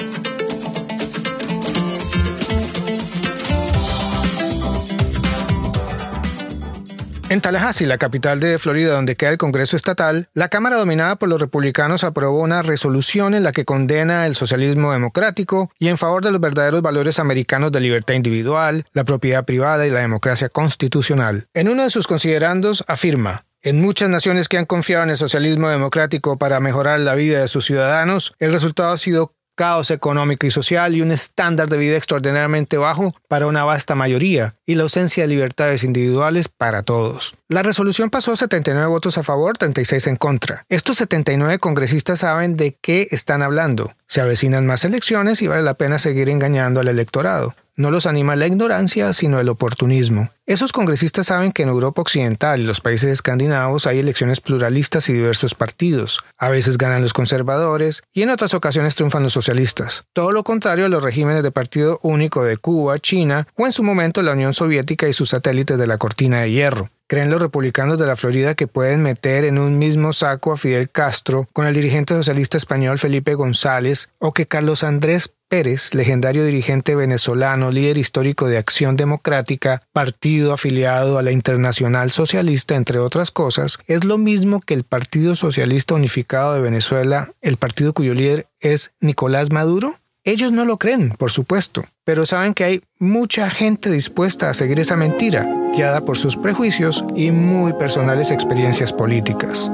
En 7.36 7.42
Tallahassee, 7.42 7.84
la 7.84 7.98
capital 7.98 8.40
de 8.40 8.58
Florida 8.58 8.94
donde 8.94 9.14
queda 9.14 9.28
el 9.28 9.36
Congreso 9.36 9.76
Estatal, 9.76 10.30
la 10.32 10.48
Cámara 10.48 10.76
dominada 10.76 11.16
por 11.16 11.28
los 11.28 11.38
republicanos 11.38 12.02
aprobó 12.02 12.40
una 12.40 12.62
resolución 12.62 13.34
en 13.34 13.42
la 13.42 13.52
que 13.52 13.66
condena 13.66 14.26
el 14.26 14.34
socialismo 14.34 14.90
democrático 14.90 15.70
y 15.78 15.88
en 15.88 15.98
favor 15.98 16.24
de 16.24 16.32
los 16.32 16.40
verdaderos 16.40 16.80
valores 16.80 17.18
americanos 17.18 17.72
de 17.72 17.82
libertad 17.82 18.14
individual, 18.14 18.86
la 18.94 19.04
propiedad 19.04 19.44
privada 19.44 19.86
y 19.86 19.90
la 19.90 20.00
democracia 20.00 20.48
constitucional. 20.48 21.46
En 21.52 21.68
uno 21.68 21.82
de 21.82 21.90
sus 21.90 22.06
considerandos 22.06 22.82
afirma, 22.88 23.44
en 23.66 23.82
muchas 23.82 24.08
naciones 24.08 24.48
que 24.48 24.56
han 24.56 24.64
confiado 24.64 25.04
en 25.04 25.10
el 25.10 25.18
socialismo 25.18 25.68
democrático 25.68 26.38
para 26.38 26.60
mejorar 26.60 27.00
la 27.00 27.16
vida 27.16 27.40
de 27.40 27.48
sus 27.48 27.66
ciudadanos, 27.66 28.32
el 28.38 28.52
resultado 28.52 28.92
ha 28.92 28.96
sido 28.96 29.34
caos 29.56 29.90
económico 29.90 30.46
y 30.46 30.52
social 30.52 30.94
y 30.94 31.02
un 31.02 31.10
estándar 31.10 31.68
de 31.68 31.78
vida 31.78 31.96
extraordinariamente 31.96 32.76
bajo 32.76 33.12
para 33.26 33.48
una 33.48 33.64
vasta 33.64 33.96
mayoría 33.96 34.54
y 34.64 34.76
la 34.76 34.84
ausencia 34.84 35.24
de 35.24 35.28
libertades 35.28 35.82
individuales 35.82 36.48
para 36.48 36.82
todos. 36.82 37.34
La 37.48 37.64
resolución 37.64 38.10
pasó 38.10 38.36
79 38.36 38.86
votos 38.86 39.18
a 39.18 39.24
favor, 39.24 39.58
36 39.58 40.06
en 40.06 40.16
contra. 40.16 40.64
Estos 40.68 40.98
79 40.98 41.58
congresistas 41.58 42.20
saben 42.20 42.56
de 42.56 42.76
qué 42.80 43.08
están 43.10 43.42
hablando. 43.42 43.92
Se 44.06 44.20
avecinan 44.20 44.66
más 44.66 44.84
elecciones 44.84 45.42
y 45.42 45.48
vale 45.48 45.62
la 45.62 45.74
pena 45.74 45.98
seguir 45.98 46.28
engañando 46.28 46.80
al 46.80 46.88
electorado. 46.88 47.54
No 47.78 47.90
los 47.90 48.06
anima 48.06 48.36
la 48.36 48.46
ignorancia, 48.46 49.12
sino 49.12 49.38
el 49.38 49.50
oportunismo. 49.50 50.30
Esos 50.46 50.72
congresistas 50.72 51.26
saben 51.26 51.52
que 51.52 51.62
en 51.62 51.68
Europa 51.68 52.00
Occidental 52.00 52.58
y 52.58 52.64
los 52.64 52.80
países 52.80 53.10
escandinavos 53.10 53.86
hay 53.86 53.98
elecciones 53.98 54.40
pluralistas 54.40 55.10
y 55.10 55.12
diversos 55.12 55.54
partidos. 55.54 56.20
A 56.38 56.48
veces 56.48 56.78
ganan 56.78 57.02
los 57.02 57.12
conservadores 57.12 58.02
y 58.14 58.22
en 58.22 58.30
otras 58.30 58.54
ocasiones 58.54 58.94
triunfan 58.94 59.24
los 59.24 59.34
socialistas. 59.34 60.04
Todo 60.14 60.32
lo 60.32 60.42
contrario 60.42 60.86
a 60.86 60.88
los 60.88 61.02
regímenes 61.02 61.42
de 61.42 61.50
partido 61.50 62.00
único 62.02 62.44
de 62.44 62.56
Cuba, 62.56 62.98
China 62.98 63.46
o 63.56 63.66
en 63.66 63.74
su 63.74 63.82
momento 63.82 64.22
la 64.22 64.32
Unión 64.32 64.54
Soviética 64.54 65.06
y 65.06 65.12
sus 65.12 65.28
satélites 65.28 65.76
de 65.76 65.86
la 65.86 65.98
cortina 65.98 66.40
de 66.40 66.52
hierro. 66.52 66.88
¿Creen 67.08 67.30
los 67.30 67.40
republicanos 67.40 68.00
de 68.00 68.06
la 68.06 68.16
Florida 68.16 68.56
que 68.56 68.66
pueden 68.66 69.00
meter 69.00 69.44
en 69.44 69.58
un 69.58 69.78
mismo 69.78 70.12
saco 70.12 70.50
a 70.50 70.56
Fidel 70.56 70.90
Castro 70.90 71.46
con 71.52 71.66
el 71.66 71.74
dirigente 71.74 72.14
socialista 72.14 72.56
español 72.56 72.98
Felipe 72.98 73.34
González 73.34 74.08
o 74.18 74.32
que 74.32 74.46
Carlos 74.46 74.82
Andrés 74.82 75.30
Pérez, 75.48 75.94
legendario 75.94 76.44
dirigente 76.44 76.96
venezolano, 76.96 77.70
líder 77.70 77.98
histórico 77.98 78.48
de 78.48 78.58
Acción 78.58 78.96
Democrática, 78.96 79.82
partido 79.92 80.52
afiliado 80.52 81.18
a 81.18 81.22
la 81.22 81.30
Internacional 81.30 82.10
Socialista, 82.10 82.74
entre 82.74 82.98
otras 82.98 83.30
cosas, 83.30 83.78
es 83.86 84.04
lo 84.04 84.18
mismo 84.18 84.60
que 84.60 84.74
el 84.74 84.82
Partido 84.82 85.36
Socialista 85.36 85.94
Unificado 85.94 86.54
de 86.54 86.60
Venezuela, 86.60 87.30
el 87.42 87.58
partido 87.58 87.92
cuyo 87.92 88.14
líder 88.14 88.48
es 88.60 88.90
Nicolás 89.00 89.52
Maduro? 89.52 89.94
Ellos 90.24 90.50
no 90.50 90.64
lo 90.64 90.76
creen, 90.78 91.10
por 91.10 91.30
supuesto, 91.30 91.84
pero 92.04 92.26
saben 92.26 92.52
que 92.52 92.64
hay 92.64 92.82
mucha 92.98 93.48
gente 93.48 93.90
dispuesta 93.90 94.50
a 94.50 94.54
seguir 94.54 94.80
esa 94.80 94.96
mentira, 94.96 95.46
guiada 95.72 96.04
por 96.04 96.18
sus 96.18 96.36
prejuicios 96.36 97.04
y 97.14 97.30
muy 97.30 97.72
personales 97.74 98.32
experiencias 98.32 98.92
políticas. 98.92 99.70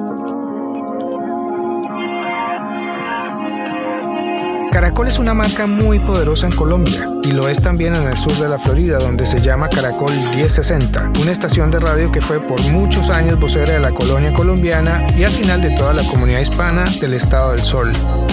Caracol 4.83 5.07
es 5.07 5.21
una 5.21 5.33
marca 5.33 5.69
muy 5.69 6.01
poderosa 6.01 6.47
en 6.47 6.57
Colombia 6.57 7.09
y 7.23 7.31
lo 7.31 7.49
es 7.49 7.63
también 7.63 7.95
en 7.95 8.09
el 8.09 8.17
sur 8.17 8.33
de 8.33 8.49
la 8.49 8.59
Florida 8.59 8.99
donde 8.99 9.27
se 9.27 9.41
llama 9.41 9.69
Caracol 9.69 10.13
1060, 10.35 11.13
una 11.21 11.31
estación 11.31 11.71
de 11.71 11.79
radio 11.79 12.11
que 12.11 12.21
fue 12.21 12.41
por 12.41 12.61
muchos 12.63 13.09
años 13.09 13.39
vocera 13.39 13.75
de 13.75 13.79
la 13.79 13.93
colonia 13.93 14.33
colombiana 14.33 15.07
y 15.17 15.23
al 15.23 15.31
final 15.31 15.61
de 15.61 15.71
toda 15.71 15.93
la 15.93 16.03
comunidad 16.03 16.41
hispana 16.41 16.85
del 17.01 17.15
Estado 17.15 17.53
del 17.53 17.63
Sol. 17.63 17.93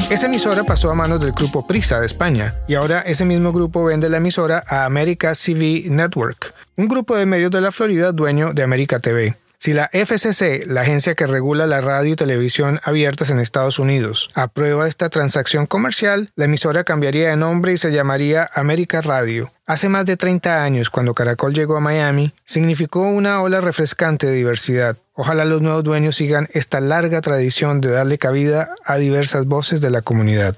Esa 0.09 0.25
emisora 0.25 0.63
pasó 0.63 0.89
a 0.89 0.95
manos 0.95 1.19
del 1.19 1.33
grupo 1.33 1.67
Prisa 1.67 1.99
de 1.99 2.07
España 2.07 2.55
y 2.67 2.73
ahora 2.73 3.01
ese 3.01 3.25
mismo 3.25 3.53
grupo 3.53 3.83
vende 3.83 4.09
la 4.09 4.17
emisora 4.17 4.63
a 4.65 4.85
America 4.85 5.35
CV 5.35 5.83
Network, 5.91 6.55
un 6.77 6.87
grupo 6.87 7.15
de 7.15 7.27
medios 7.27 7.51
de 7.51 7.61
la 7.61 7.71
Florida 7.71 8.11
dueño 8.11 8.53
de 8.53 8.63
América 8.63 8.97
TV. 8.97 9.35
Si 9.61 9.73
la 9.73 9.89
FCC, 9.91 10.65
la 10.67 10.81
agencia 10.81 11.15
que 11.15 11.27
regula 11.27 11.67
la 11.67 11.81
radio 11.81 12.13
y 12.13 12.15
televisión 12.15 12.79
abiertas 12.81 13.29
en 13.29 13.39
Estados 13.39 13.77
Unidos, 13.77 14.29
aprueba 14.33 14.87
esta 14.87 15.09
transacción 15.09 15.65
comercial, 15.65 16.31
la 16.37 16.45
emisora 16.45 16.85
cambiaría 16.85 17.27
de 17.27 17.35
nombre 17.35 17.73
y 17.73 17.77
se 17.77 17.91
llamaría 17.91 18.49
América 18.53 19.01
Radio. 19.01 19.51
Hace 19.65 19.89
más 19.89 20.05
de 20.05 20.15
30 20.15 20.63
años, 20.63 20.89
cuando 20.89 21.13
Caracol 21.13 21.53
llegó 21.53 21.75
a 21.75 21.81
Miami, 21.81 22.33
significó 22.45 23.01
una 23.01 23.41
ola 23.41 23.59
refrescante 23.59 24.27
de 24.27 24.33
diversidad. 24.33 24.95
Ojalá 25.13 25.43
los 25.43 25.61
nuevos 25.61 25.83
dueños 25.83 26.15
sigan 26.15 26.47
esta 26.53 26.79
larga 26.79 27.19
tradición 27.19 27.81
de 27.81 27.91
darle 27.91 28.17
cabida 28.17 28.69
a 28.85 28.95
diversas 28.95 29.45
voces 29.45 29.81
de 29.81 29.89
la 29.89 30.01
comunidad. 30.01 30.55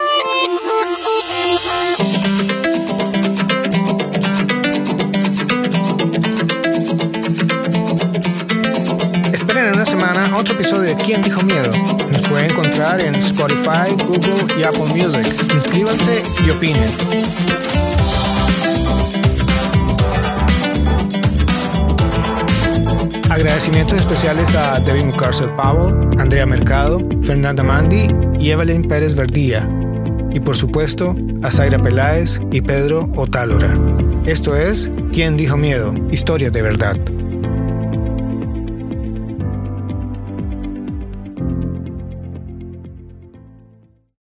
Otro 10.42 10.56
episodio 10.56 10.96
de 10.96 10.96
¿Quién 10.96 11.22
dijo 11.22 11.44
miedo? 11.44 11.72
Nos 12.12 12.22
puede 12.24 12.48
encontrar 12.48 13.00
en 13.00 13.14
Spotify, 13.16 13.94
Google 14.08 14.44
y 14.60 14.64
Apple 14.64 14.86
Music. 14.86 15.28
Inscríbanse 15.54 16.24
y 16.44 16.50
opinen. 16.50 16.90
Agradecimientos 23.30 24.00
especiales 24.00 24.56
a 24.56 24.80
David 24.80 25.06
McCarcel 25.06 25.50
Powell, 25.52 26.10
Andrea 26.20 26.48
Mercado, 26.48 27.00
Fernanda 27.22 27.62
Mandi 27.62 28.08
y 28.40 28.50
Evelyn 28.50 28.88
Pérez 28.88 29.14
Verdía. 29.14 29.70
Y 30.32 30.40
por 30.40 30.58
supuesto, 30.58 31.16
a 31.44 31.52
Zaira 31.52 31.80
Peláez 31.80 32.40
y 32.52 32.62
Pedro 32.62 33.12
Otálora. 33.16 33.72
Esto 34.26 34.56
es 34.56 34.90
¿Quién 35.14 35.38
dijo 35.38 35.56
miedo? 35.56 35.94
Historias 36.10 36.52
de 36.52 36.64
verdad. 36.64 36.98